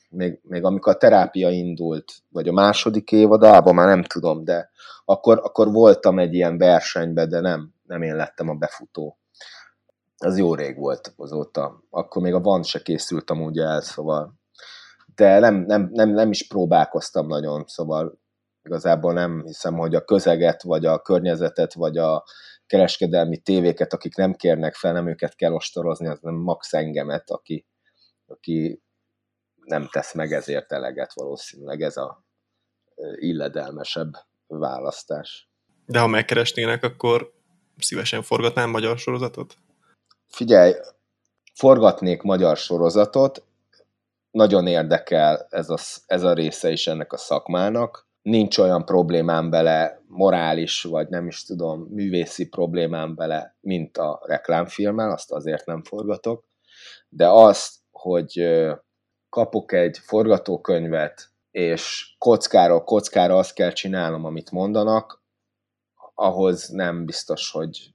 [0.10, 4.70] még, még amikor a terápia indult, vagy a második évadában, már nem tudom, de
[5.06, 9.18] akkor, akkor voltam egy ilyen versenyben, de nem, nem én lettem a befutó.
[10.18, 11.84] Az jó rég volt azóta.
[11.90, 14.42] Akkor még a van se készült amúgy el, szóval
[15.16, 18.20] de nem, nem, nem, nem is próbálkoztam nagyon, szóval
[18.64, 22.24] igazából nem hiszem, hogy a közeget, vagy a környezetet, vagy a
[22.66, 27.68] kereskedelmi tévéket, akik nem kérnek fel, nem őket kell ostorozni, az nem max engemet, aki,
[28.26, 28.82] aki
[29.56, 32.24] nem tesz meg ezért eleget valószínűleg ez a
[33.16, 34.12] illedelmesebb
[34.48, 35.50] választás.
[35.86, 37.34] De ha megkeresnének, akkor
[37.78, 39.56] szívesen forgatnám magyar sorozatot?
[40.28, 40.74] Figyelj,
[41.54, 43.44] forgatnék magyar sorozatot,
[44.32, 48.08] nagyon érdekel ez a, ez a része is ennek a szakmának.
[48.24, 55.12] Nincs olyan problémám bele, morális, vagy nem is tudom, művészi problémám bele, mint a reklámfilmmel,
[55.12, 56.46] azt azért nem forgatok.
[57.10, 58.44] De azt, hogy
[59.30, 65.24] kapok egy forgatókönyvet, és kockáról kockára azt kell csinálnom, amit mondanak,
[66.14, 67.94] ahhoz nem biztos, hogy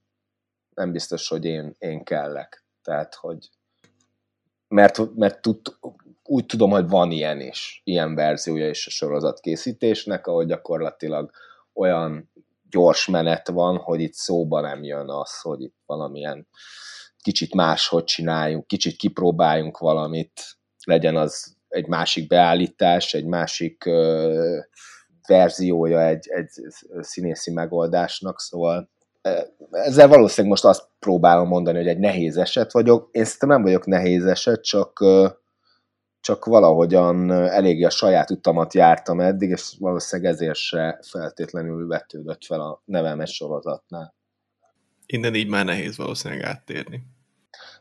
[0.74, 2.64] nem biztos, hogy én, én kellek.
[2.82, 3.48] Tehát, hogy
[4.68, 5.60] mert, mert tud,
[6.28, 11.30] úgy tudom, hogy van ilyen is, ilyen verziója is a sorozatkészítésnek, ahol gyakorlatilag
[11.74, 12.30] olyan
[12.70, 16.48] gyors menet van, hogy itt szóba nem jön az, hogy itt valamilyen
[17.22, 20.40] kicsit máshogy csináljunk, kicsit kipróbáljunk valamit,
[20.84, 24.58] legyen az egy másik beállítás, egy másik ö,
[25.28, 26.48] verziója egy, egy
[27.00, 28.90] színészi megoldásnak, szóval
[29.70, 33.08] ezzel valószínűleg most azt próbálom mondani, hogy egy nehéz eset vagyok.
[33.12, 35.04] Én szerintem nem vagyok nehéz eset, csak
[36.20, 42.60] csak valahogyan eléggé a saját utamat jártam eddig, és valószínűleg ezért se feltétlenül vetődött fel
[42.60, 44.14] a nevemes sorozatnál.
[45.06, 47.02] Innen így már nehéz valószínűleg áttérni.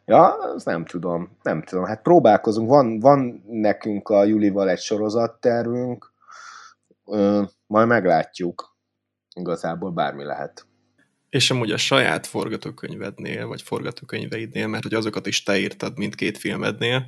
[0.05, 1.85] Ja, nem tudom, nem tudom.
[1.85, 6.13] Hát próbálkozunk, van, van nekünk a Julival egy sorozattervünk,
[7.05, 8.77] ö, majd meglátjuk.
[9.35, 10.65] Igazából bármi lehet.
[11.29, 17.05] És amúgy a saját forgatókönyvednél, vagy forgatókönyveidnél, mert hogy azokat is te írtad mindkét filmednél,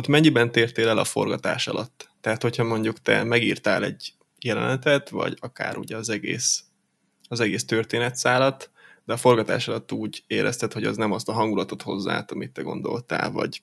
[0.00, 2.08] ott mennyiben tértél el a forgatás alatt?
[2.20, 6.64] Tehát, hogyha mondjuk te megírtál egy jelenetet, vagy akár ugye az egész,
[7.28, 8.70] az egész történetszálat,
[9.04, 12.62] de a forgatás alatt úgy érezted, hogy az nem azt a hangulatot hozzá, amit te
[12.62, 13.62] gondoltál, vagy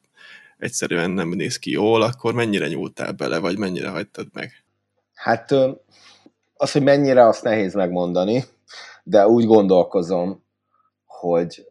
[0.58, 4.64] egyszerűen nem néz ki jól, akkor mennyire nyúltál bele, vagy mennyire hagytad meg?
[5.14, 5.52] Hát
[6.54, 8.44] az, hogy mennyire, azt nehéz megmondani,
[9.04, 10.44] de úgy gondolkozom,
[11.06, 11.66] hogy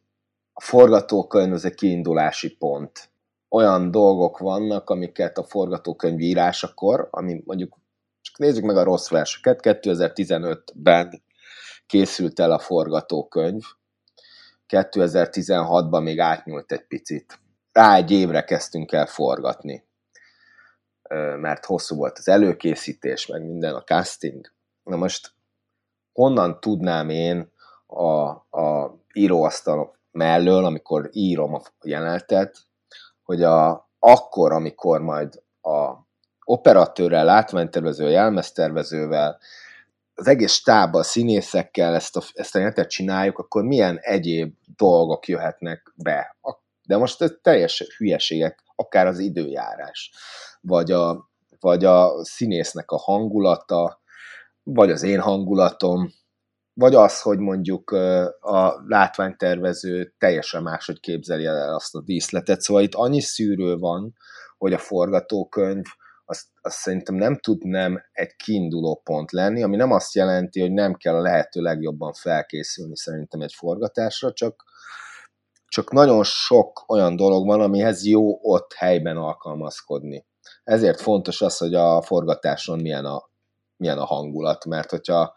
[0.52, 3.10] a forgatókönyv az egy kiindulási pont
[3.56, 7.76] olyan dolgok vannak, amiket a forgatókönyv írásakor, ami mondjuk,
[8.20, 11.22] csak nézzük meg a rossz verseket, 2015-ben
[11.86, 13.62] készült el a forgatókönyv,
[14.68, 17.38] 2016-ban még átnyúlt egy picit.
[17.72, 19.84] Rá egy évre kezdtünk el forgatni,
[21.36, 24.52] mert hosszú volt az előkészítés, meg minden a casting.
[24.82, 25.32] Na most
[26.12, 27.52] honnan tudnám én
[27.86, 28.28] a,
[28.60, 32.66] a íróasztal mellől, amikor írom a jelenetet,
[33.26, 35.92] hogy a, akkor, amikor majd a
[36.44, 39.38] operatőrrel, látványtervező, jelmeztervezővel,
[40.14, 45.92] az egész stábbal, színészekkel ezt a, ezt a jelentet csináljuk, akkor milyen egyéb dolgok jöhetnek
[45.96, 46.36] be.
[46.86, 50.12] De most ez teljes hülyeségek, akár az időjárás,
[50.60, 54.00] vagy a, vagy a színésznek a hangulata,
[54.62, 56.12] vagy az én hangulatom,
[56.78, 57.90] vagy az, hogy mondjuk
[58.40, 62.60] a látványtervező teljesen máshogy képzeli el azt a díszletet.
[62.60, 64.14] Szóval itt annyi szűrő van,
[64.58, 65.84] hogy a forgatókönyv
[66.24, 70.72] azt, azt szerintem nem tud nem egy kiinduló pont lenni, ami nem azt jelenti, hogy
[70.72, 74.64] nem kell a lehető legjobban felkészülni szerintem egy forgatásra, csak,
[75.66, 80.26] csak nagyon sok olyan dolog van, amihez jó ott helyben alkalmazkodni.
[80.64, 83.30] Ezért fontos az, hogy a forgatáson milyen a,
[83.76, 85.34] milyen a hangulat, mert hogyha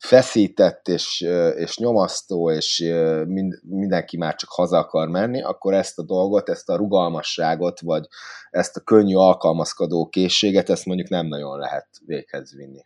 [0.00, 1.20] feszített és,
[1.56, 2.78] és nyomasztó, és
[3.26, 8.08] mind, mindenki már csak haza akar menni, akkor ezt a dolgot, ezt a rugalmasságot, vagy
[8.50, 12.84] ezt a könnyű alkalmazkodó készséget, ezt mondjuk nem nagyon lehet véghez vinni.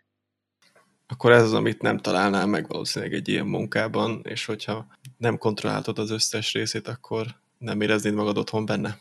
[1.08, 4.86] Akkor ez az, amit nem találnál meg valószínűleg egy ilyen munkában, és hogyha
[5.18, 7.26] nem kontrolláltad az összes részét, akkor
[7.58, 8.98] nem éreznéd magad otthon benne?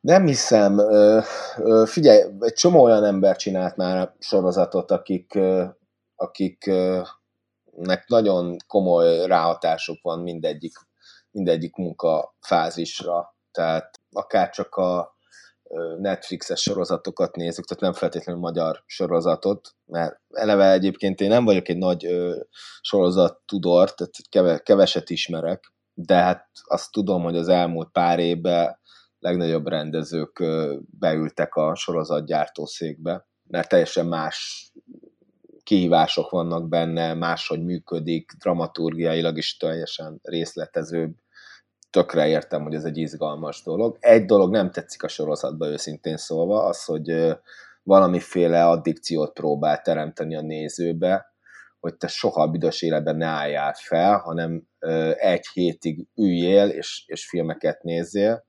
[0.00, 0.80] Nem hiszem.
[1.84, 5.38] Figyelj, egy csomó olyan ember csinált már sorozatot, akik
[6.22, 10.72] akiknek nagyon komoly ráhatásuk van mindegyik,
[11.30, 13.36] mindegyik munkafázisra.
[13.50, 15.16] Tehát akár csak a
[15.98, 21.76] Netflixes sorozatokat nézzük, tehát nem feltétlenül magyar sorozatot, mert eleve egyébként én nem vagyok egy
[21.76, 22.06] nagy
[22.80, 28.80] sorozat tudor, tehát keveset ismerek, de hát azt tudom, hogy az elmúlt pár évben
[29.18, 30.44] legnagyobb rendezők
[30.98, 34.70] beültek a sorozatgyártószékbe, mert teljesen más
[35.62, 41.14] kihívások vannak benne, máshogy működik, dramaturgiailag is teljesen részletezőbb.
[41.90, 43.96] Tökre értem, hogy ez egy izgalmas dolog.
[44.00, 47.36] Egy dolog nem tetszik a sorozatban őszintén szólva, az, hogy
[47.82, 51.32] valamiféle addikciót próbál teremteni a nézőbe,
[51.80, 54.62] hogy te soha a büdös életben ne álljál fel, hanem
[55.16, 58.44] egy hétig üljél és, és filmeket nézzél,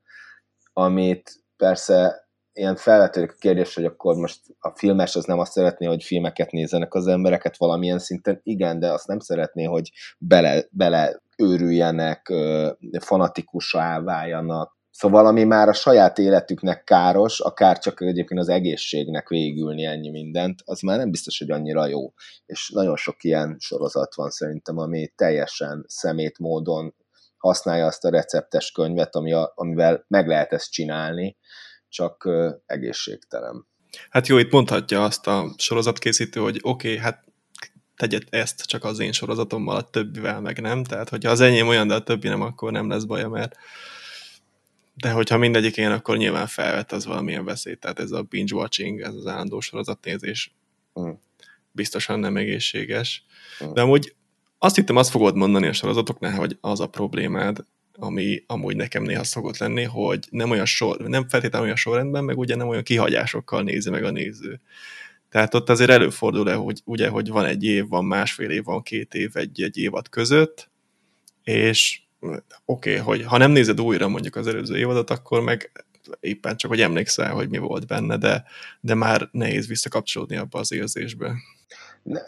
[0.74, 5.86] amit persze ilyen felvetődik a kérdés, hogy akkor most a filmes az nem azt szeretné,
[5.86, 8.40] hogy filmeket nézzenek az embereket valamilyen szinten.
[8.44, 12.34] Igen, de azt nem szeretné, hogy bele, bele őrüljenek,
[13.00, 14.82] fanatikusá váljanak.
[14.92, 20.62] Szóval ami már a saját életüknek káros, akár csak egyébként az egészségnek végülni ennyi mindent,
[20.66, 22.14] az már nem biztos, hogy annyira jó.
[22.46, 26.96] És nagyon sok ilyen sorozat van szerintem, ami teljesen szemét módon
[27.38, 31.38] használja azt a receptes könyvet, ami a, amivel meg lehet ezt csinálni,
[31.94, 32.30] csak
[32.66, 33.66] egészségtelen.
[34.10, 37.24] Hát jó, itt mondhatja azt a sorozatkészítő, hogy oké, okay, hát
[37.96, 40.84] tegyed ezt csak az én sorozatommal, a többivel meg nem.
[40.84, 43.56] Tehát, hogyha az enyém olyan, de a többi nem, akkor nem lesz baja, mert
[44.96, 47.80] de hogyha mindegyik én, akkor nyilván felvet az valamilyen veszélyt.
[47.80, 50.56] Tehát ez a binge-watching, ez az állandó sorozatnézés
[51.00, 51.10] mm.
[51.72, 53.26] biztosan nem egészséges.
[53.66, 53.74] Mm.
[53.74, 54.16] De amúgy
[54.58, 57.66] azt hittem, azt fogod mondani a sorozatoknál, hogy az a problémád,
[58.00, 62.38] ami amúgy nekem néha szokott lenni, hogy nem olyan sor, nem feltétlenül olyan sorrendben, meg
[62.38, 64.62] ugye nem olyan kihagyásokkal nézi meg a néző.
[65.30, 68.82] Tehát ott azért előfordul -e, hogy ugye, hogy van egy év, van másfél év, van
[68.82, 70.70] két év egy, egy évad között,
[71.44, 75.72] és oké, okay, hogy ha nem nézed újra mondjuk az előző évadot, akkor meg
[76.20, 78.44] éppen csak, hogy emlékszel, hogy mi volt benne, de,
[78.80, 81.34] de már nehéz visszakapcsolódni abba az érzésbe.
[82.04, 82.20] Ne,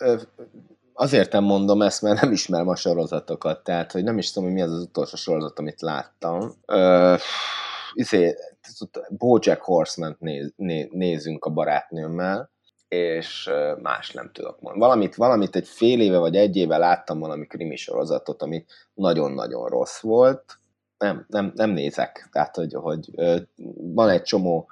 [0.95, 4.58] azért nem mondom ezt, mert nem ismerem a sorozatokat, tehát hogy nem is tudom, hogy
[4.58, 6.53] mi az az utolsó sorozat, amit láttam.
[6.67, 7.19] Uh,
[7.93, 8.36] izé,
[9.10, 12.51] Bojack Horseman néz, né, nézünk a barátnőmmel,
[12.88, 13.49] és
[13.81, 14.86] más nem tudok mondani.
[14.86, 19.99] Valamit, valamit egy fél éve vagy egy éve láttam valami krimi sorozatot, ami nagyon-nagyon rossz
[19.99, 20.60] volt.
[20.97, 22.27] Nem, nem, nem nézek.
[22.31, 23.10] Tehát, hogy, hogy
[23.77, 24.69] van egy csomó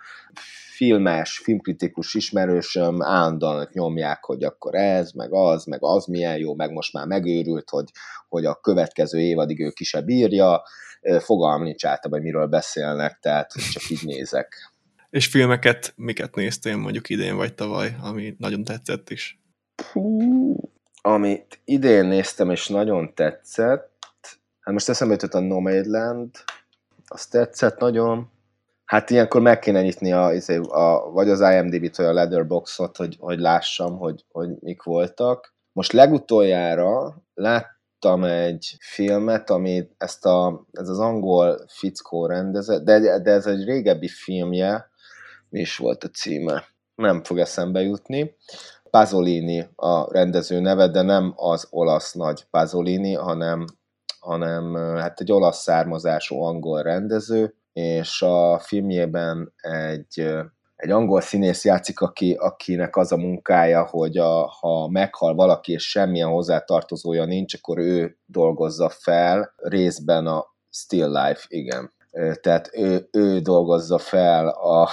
[0.76, 6.72] filmes, filmkritikus ismerősöm állandóan nyomják, hogy akkor ez, meg az, meg az milyen jó, meg
[6.72, 7.90] most már megőrült, hogy,
[8.30, 10.64] hogy a következő évadig ő ki se bírja,
[11.20, 14.72] fogalm nincs általában, hogy miről beszélnek, tehát csak így nézek.
[15.10, 19.42] És filmeket miket néztél mondjuk idén vagy tavaly, ami nagyon tetszett is?
[19.92, 20.56] Hú,
[21.02, 23.92] amit idén néztem és nagyon tetszett,
[24.60, 26.30] hát most eszembe jutott a Nomadland,
[27.08, 28.32] azt tetszett nagyon,
[28.94, 33.18] Hát ilyenkor meg kéne nyitni a, izé, a, vagy az IMDb-t, vagy a Letterboxot, hogy,
[33.20, 35.54] hogy lássam, hogy, hogy mik voltak.
[35.72, 43.32] Most legutoljára láttam egy filmet, ami ezt a, ez az angol fickó rendezett, de, de
[43.32, 44.90] ez egy régebbi filmje,
[45.50, 46.64] mi is volt a címe?
[46.96, 48.36] Nem fog eszembe jutni.
[48.90, 53.66] Pasolini a rendező neve, de nem az olasz nagy Pasolini, hanem,
[54.20, 60.28] hanem hát egy olasz származású angol rendező, és a filmjében egy,
[60.76, 65.90] egy angol színész játszik, aki, akinek az a munkája, hogy a, ha meghal valaki, és
[65.90, 71.92] semmilyen hozzátartozója nincs, akkor ő dolgozza fel részben a Still Life, igen.
[72.42, 74.90] Tehát ő, ő dolgozza fel a,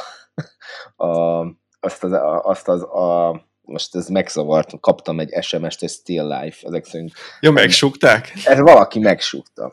[1.06, 1.40] a,
[1.80, 6.66] azt az, a, azt az a, most ez megzavart, kaptam egy SMS-t, hogy Still Life,
[6.66, 7.12] ezek szerint.
[7.40, 8.32] Jó, megsúgták?
[8.44, 9.72] Ez valaki megsúgta.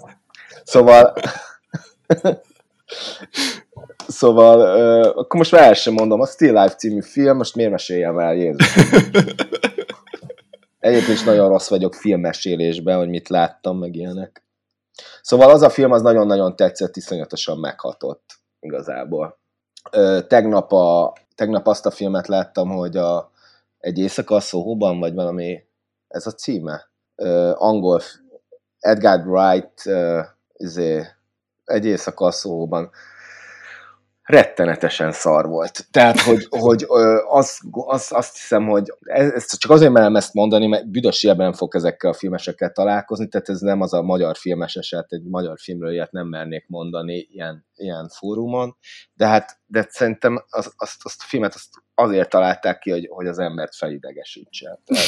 [0.63, 1.13] Szóval
[4.07, 7.71] Szóval, uh, akkor most már el sem mondom, a Still Life című film, most miért
[7.71, 8.75] meséljem el, Jézus?
[10.79, 14.43] Egyébként is nagyon rossz vagyok filmmesélésben, hogy mit láttam, meg ilyenek.
[15.21, 19.39] Szóval az a film az nagyon-nagyon tetszett, iszonyatosan meghatott igazából.
[19.91, 23.31] Uh, tegnap, a, tegnap azt a filmet láttam, hogy a,
[23.77, 25.63] egy éjszaka a Szóhóban, vagy valami,
[26.07, 26.89] ez a címe?
[27.15, 28.01] Uh, angol,
[28.79, 31.05] Edgar Wright, uh, izé,
[31.67, 32.89] egy éjszaka szóban
[34.27, 35.87] rettenetesen szar volt.
[35.91, 36.85] Tehát, hogy, hogy
[37.27, 41.75] az, az, azt hiszem, hogy ez, csak azért merem ezt mondani, mert büdös nem fog
[41.75, 45.91] ezekkel a filmesekkel találkozni, tehát ez nem az a magyar filmes eset, egy magyar filmről
[45.91, 48.77] ilyet nem mernék mondani ilyen, ilyen fórumon,
[49.13, 53.27] de hát de szerintem az, azt, azt a filmet azt azért találták ki, hogy, hogy
[53.27, 54.79] az embert felidegesítse.
[54.85, 55.07] Tehát,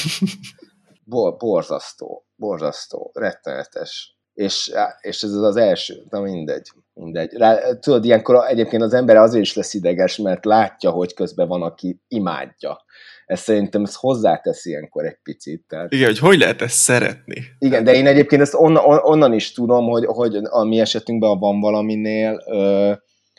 [1.37, 4.71] borzasztó, borzasztó, rettenetes és,
[5.01, 7.33] és ez az első, na mindegy, mindegy.
[7.33, 11.61] Rá, tudod, ilyenkor egyébként az ember azért is lesz ideges, mert látja, hogy közben van,
[11.61, 12.85] aki imádja.
[13.25, 15.63] Ez szerintem ez hozzátesz ilyenkor egy picit.
[15.67, 15.93] Tehát...
[15.93, 17.43] Igen, hogy hogy lehet ezt szeretni?
[17.59, 21.59] Igen, de én egyébként ezt onnan, onnan is tudom, hogy, hogy a mi esetünkben van
[21.59, 22.91] valaminél, ö,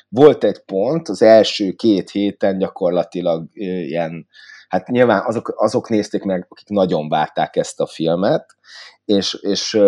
[0.09, 4.27] volt egy pont, az első két héten gyakorlatilag ilyen,
[4.71, 8.57] hát nyilván azok, azok nézték meg, akik nagyon várták ezt a filmet,
[9.05, 9.79] és, és,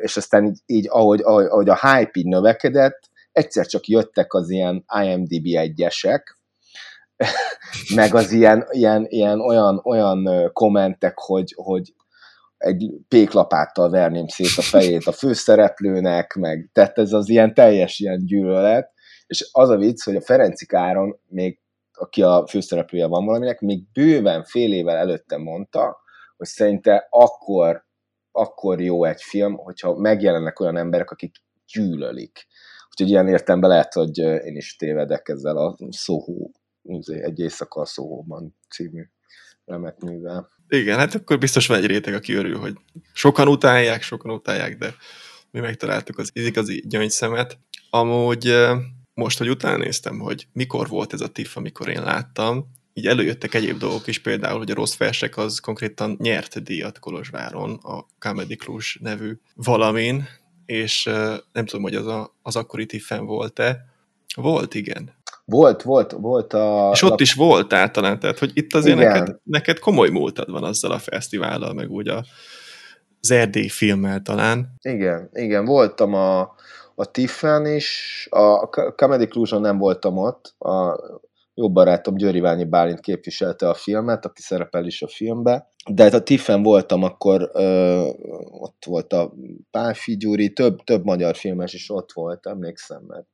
[0.00, 4.50] és aztán így, így ahogy, ahogy, ahogy a hype így növekedett, egyszer csak jöttek az
[4.50, 6.38] ilyen IMDB egyesek,
[7.94, 11.94] meg az ilyen, ilyen, ilyen olyan, olyan kommentek, hogy, hogy
[12.58, 18.24] egy péklapáttal verném szét a fejét a főszereplőnek, meg tehát ez az ilyen teljes ilyen
[18.24, 18.92] gyűlölet,
[19.26, 21.60] és az a vicc, hogy a Ferenci Káron még
[21.98, 25.96] aki a főszereplője van valaminek, még bőven fél évvel előtte mondta,
[26.36, 27.84] hogy szerinte akkor,
[28.32, 31.36] akkor jó egy film, hogyha megjelennek olyan emberek, akik
[31.72, 32.46] gyűlölik.
[32.90, 36.50] Úgyhogy ilyen értelemben lehet, hogy én is tévedek ezzel a Soho,
[37.06, 39.02] egy éjszaka a Soho-ban című
[39.64, 40.48] remek művel.
[40.68, 42.74] Igen, hát akkor biztos van egy réteg, aki örül, hogy
[43.12, 44.94] sokan utálják, sokan utálják, de
[45.50, 47.58] mi megtaláltuk az igazi gyöngyszemet.
[47.90, 48.54] Amúgy
[49.16, 52.66] most, hogy utána néztem, hogy mikor volt ez a TIFF, amikor én láttam,
[52.98, 57.74] így előjöttek egyéb dolgok is, például, hogy a rossz versek az konkrétan nyert díjat Kolozsváron,
[57.82, 60.24] a Comedy Cluj nevű valamin,
[60.66, 61.04] és
[61.52, 63.84] nem tudom, hogy az, a, az akkori tiffen volt-e.
[64.34, 65.14] Volt, igen.
[65.44, 66.90] Volt, volt, volt a...
[66.92, 70.90] És ott is volt általán, tehát hogy itt azért neked, neked komoly múltad van azzal
[70.90, 72.24] a fesztivállal, meg úgy a,
[73.20, 74.74] az Erdély filmmel talán.
[74.82, 76.54] Igen, igen, voltam a,
[76.98, 81.00] a Tiffen is, a Comedy Clujon nem voltam ott, a
[81.54, 86.14] jó barátom Győri Ványi Bálint képviselte a filmet, aki szerepel is a filmbe, de hát
[86.14, 88.00] a Tiffen voltam, akkor ö,
[88.50, 89.32] ott volt a
[89.70, 93.26] Pálfi Gyuri, több, több magyar filmes is ott volt, emlékszem, mert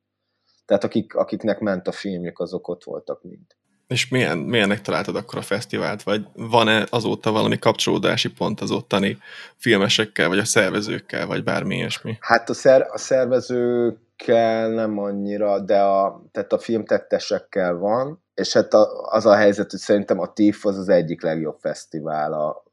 [0.65, 3.45] tehát akik, akiknek ment a filmjük, azok ott voltak mind.
[3.93, 6.03] És milyen, milyennek találtad akkor a fesztivált?
[6.03, 9.17] Vagy van-e azóta valami kapcsolódási pont az ottani
[9.57, 12.17] filmesekkel, vagy a szervezőkkel, vagy bármi ilyesmi?
[12.19, 18.73] Hát a, szer, a szervezőkkel nem annyira, de a, tehát a filmtettesekkel van, és hát
[18.73, 22.63] a, az a helyzet, hogy szerintem a TIFF az az egyik legjobb fesztivál a,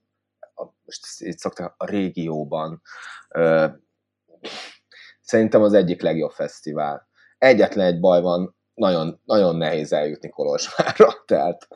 [0.54, 2.82] a most itt szoktak a régióban.
[3.28, 3.66] Ö,
[5.20, 7.08] szerintem az egyik legjobb fesztivál.
[7.38, 11.68] Egyetlen egy baj van, nagyon, nagyon nehéz eljutni Kolozsvárra, tehát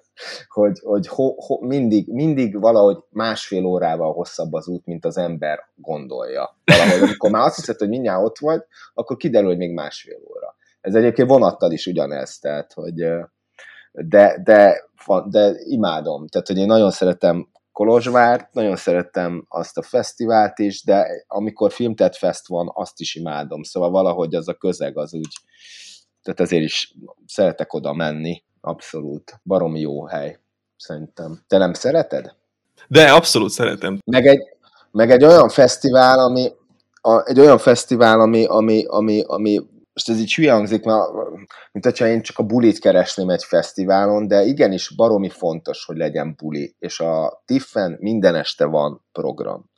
[0.49, 5.59] hogy, hogy ho, ho, mindig, mindig valahogy másfél órával hosszabb az út, mint az ember
[5.75, 6.57] gondolja.
[6.65, 8.63] Valahogy, amikor már azt hiszed, hogy mindjárt ott vagy,
[8.95, 10.57] akkor kiderül, hogy még másfél óra.
[10.81, 12.95] Ez egyébként vonattal is ugyanez, tehát, hogy
[13.93, 14.83] de, de,
[15.29, 21.25] de imádom, tehát, hogy én nagyon szeretem Kolozsvárt, nagyon szerettem azt a fesztivált is, de
[21.27, 25.33] amikor Filmtet Fest van, azt is imádom, szóval valahogy az a közeg az úgy,
[26.25, 26.95] tehát ezért is
[27.27, 29.41] szeretek oda menni, abszolút.
[29.43, 30.39] Baromi jó hely,
[30.77, 31.45] szerintem.
[31.47, 32.35] Te nem szereted?
[32.89, 33.99] De abszolút szeretem.
[34.05, 34.43] Meg egy,
[34.91, 36.53] meg egy olyan fesztivál, ami,
[37.01, 39.61] a, egy olyan fesztivál, ami, ami, ami, ami
[39.93, 41.09] most ez így hülye hangzik, mert,
[41.73, 46.35] mint hogyha én csak a bulit keresném egy fesztiválon, de igenis baromi fontos, hogy legyen
[46.37, 49.71] buli, és a Tiffen minden este van program.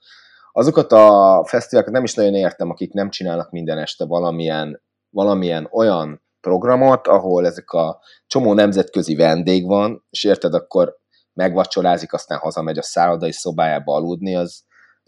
[0.53, 6.25] Azokat a fesztiválokat nem is nagyon értem, akik nem csinálnak minden este valamilyen, valamilyen olyan
[6.41, 10.97] programot, ahol ezek a csomó nemzetközi vendég van, és érted, akkor
[11.33, 14.65] megvacsorázik, aztán hazamegy a szállodai szobájába aludni, az,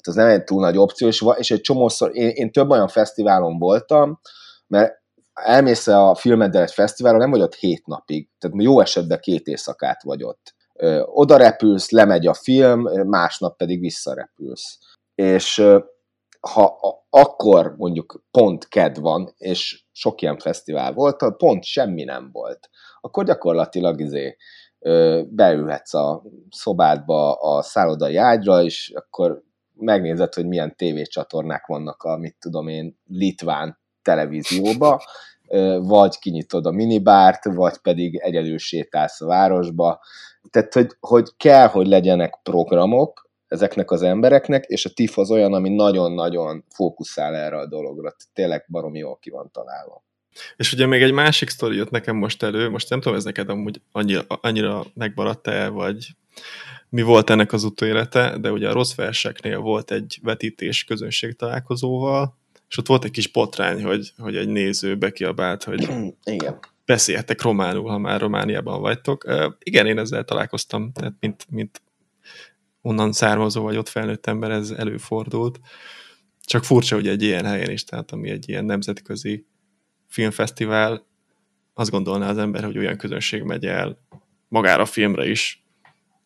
[0.06, 3.58] az nem egy túl nagy opció, és, és egy csomószor, én, én több olyan fesztiválon
[3.58, 4.20] voltam,
[4.66, 5.02] mert
[5.32, 10.02] elmész a filmeddel egy fesztiválra, nem vagy ott hét napig, tehát jó esetben két éjszakát
[10.02, 10.54] vagy ott.
[11.04, 14.78] Oda repülsz, lemegy a film, másnap pedig visszarepülsz.
[15.14, 15.64] És
[16.40, 16.78] ha
[17.10, 22.70] akkor mondjuk pont ked van, és sok ilyen fesztivál volt, pont semmi nem volt,
[23.00, 24.36] akkor gyakorlatilag izé,
[25.28, 29.42] beülhetsz a szobádba a szállodai ágyra, és akkor
[29.74, 35.02] megnézed, hogy milyen tévécsatornák vannak a, mit tudom én, litván televízióba,
[35.78, 40.00] vagy kinyitod a minibárt, vagy pedig egyedül sétálsz a városba.
[40.50, 45.54] Tehát, hogy, hogy kell, hogy legyenek programok, ezeknek az embereknek, és a TIF az olyan,
[45.54, 48.14] ami nagyon-nagyon fókuszál erre a dologra.
[48.32, 50.04] Tényleg baromi jól ki van találva.
[50.56, 53.48] És ugye még egy másik sztori jött nekem most elő, most nem tudom, ez neked
[53.48, 56.06] amúgy annyira, annyira megmaradt-e, vagy
[56.88, 62.36] mi volt ennek az utólélete, de ugye a rossz verseknél volt egy vetítés közönség találkozóval,
[62.68, 65.88] és ott volt egy kis botrány, hogy, hogy egy néző bekiabált, hogy
[66.24, 66.58] Igen.
[66.84, 69.24] beszéltek románul, ha már Romániában vagytok.
[69.24, 71.82] Uh, igen, én ezzel találkoztam, tehát mint, mint
[72.88, 75.60] onnan származó vagy ott felnőtt ember ez előfordult.
[76.44, 79.46] Csak furcsa, hogy egy ilyen helyen is, tehát ami egy ilyen nemzetközi
[80.06, 81.06] filmfesztivál,
[81.74, 83.98] azt gondolná az ember, hogy olyan közönség megy el
[84.48, 85.64] magára a filmre is,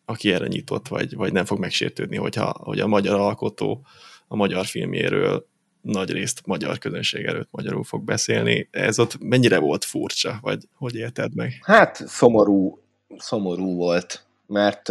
[0.05, 3.85] aki erre nyitott, vagy, vagy nem fog megsértődni, hogyha hogy a magyar alkotó
[4.27, 5.47] a magyar filmjéről
[5.81, 8.67] nagy részt magyar közönség előtt magyarul fog beszélni.
[8.71, 11.59] Ez ott mennyire volt furcsa, vagy hogy élted meg?
[11.61, 12.79] Hát szomorú,
[13.17, 14.89] szomorú volt, mert,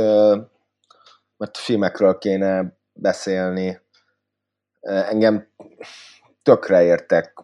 [1.43, 3.81] mert filmekről kéne beszélni.
[4.81, 5.49] Engem
[6.43, 7.35] tökre értek,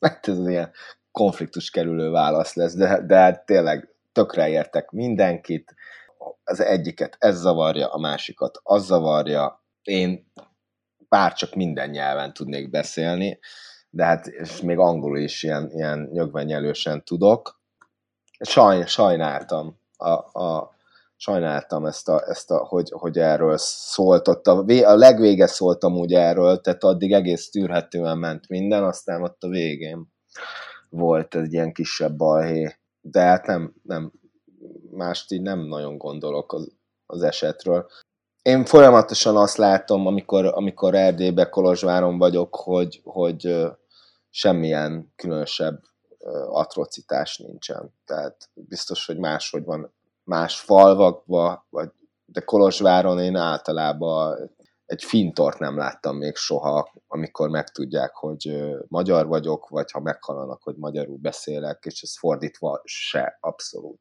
[0.00, 0.72] hát ez ilyen
[1.10, 5.74] konfliktus kerülő válasz lesz, de, de hát tényleg tökre értek mindenkit,
[6.44, 9.64] az egyiket ez zavarja, a másikat az zavarja.
[9.82, 10.32] Én
[11.08, 13.38] bár csak minden nyelven tudnék beszélni,
[13.90, 17.60] de hát és még angolul is ilyen, ilyen nyögvenyelősen tudok.
[18.38, 20.78] Sajn, sajnáltam a, a,
[21.22, 24.46] sajnáltam ezt, a, ezt a, hogy, hogy erről szólt ott.
[24.46, 29.48] A, a legvége szóltam úgy erről, tehát addig egész tűrhetően ment minden, aztán ott a
[29.48, 30.06] végén
[30.88, 32.76] volt egy ilyen kisebb balhé.
[33.00, 34.12] De hát nem, nem
[34.90, 36.72] mást így nem nagyon gondolok az,
[37.06, 37.86] az esetről.
[38.42, 43.66] Én folyamatosan azt látom, amikor, amikor Erdélybe, Kolozsváron vagyok, hogy, hogy
[44.30, 45.82] semmilyen különösebb
[46.48, 47.94] atrocitás nincsen.
[48.04, 49.92] Tehát biztos, hogy máshogy van
[50.30, 51.88] más falvakba, vagy
[52.24, 54.50] de Kolozsváron én általában
[54.86, 60.76] egy fintort nem láttam még soha, amikor megtudják, hogy magyar vagyok, vagy ha meghallanak, hogy
[60.76, 64.00] magyarul beszélek, és ez fordítva se abszolút.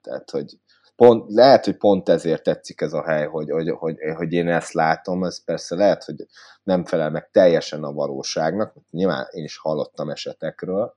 [0.00, 0.58] Tehát, hogy
[0.96, 4.72] pont, lehet, hogy pont ezért tetszik ez a hely, hogy, hogy, hogy, hogy én ezt
[4.72, 6.26] látom, ez persze lehet, hogy
[6.62, 10.96] nem felel meg teljesen a valóságnak, nyilván én is hallottam esetekről,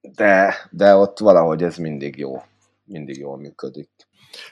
[0.00, 2.42] de, de ott valahogy ez mindig jó,
[2.88, 3.90] mindig jól működik.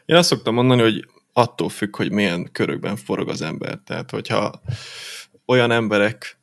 [0.05, 3.81] Én azt szoktam mondani, hogy attól függ, hogy milyen körökben forog az ember.
[3.85, 4.61] Tehát, hogyha
[5.47, 6.39] olyan emberek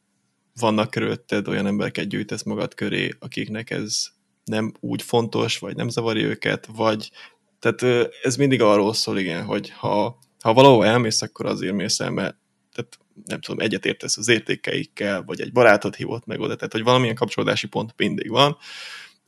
[0.59, 4.05] vannak körülötted, olyan embereket gyűjtesz magad köré, akiknek ez
[4.43, 7.11] nem úgy fontos, vagy nem zavarja őket, vagy
[7.59, 12.11] tehát ez mindig arról szól, igen, hogy ha, ha valahol elmész, akkor azért mész el,
[12.11, 12.35] mert
[12.73, 17.15] tehát nem tudom, egyetértesz az értékeikkel, vagy egy barátod hívott meg oda, tehát hogy valamilyen
[17.15, 18.57] kapcsolódási pont mindig van,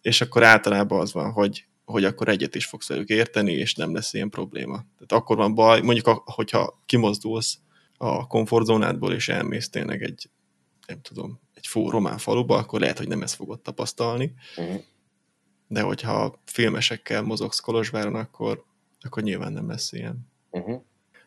[0.01, 3.93] és akkor általában az van, hogy, hogy akkor egyet is fogsz velük érteni, és nem
[3.93, 4.75] lesz ilyen probléma.
[4.75, 7.57] Tehát akkor van baj, mondjuk, hogyha kimozdulsz
[7.97, 10.29] a komfortzónádból, és elmész tényleg egy,
[10.87, 14.33] nem tudom, egy fó román faluba, akkor lehet, hogy nem ezt fogod tapasztalni.
[14.57, 14.81] Uh-huh
[15.67, 18.63] de hogyha filmesekkel mozogsz Kolozsváron, akkor,
[18.99, 20.31] akkor nyilván nem lesz ilyen.
[20.49, 20.81] Uh-huh.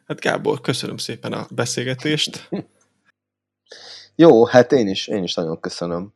[0.07, 2.49] Hát Gábor, köszönöm szépen a beszélgetést.
[4.15, 6.15] Jó, hát én is, én is nagyon köszönöm.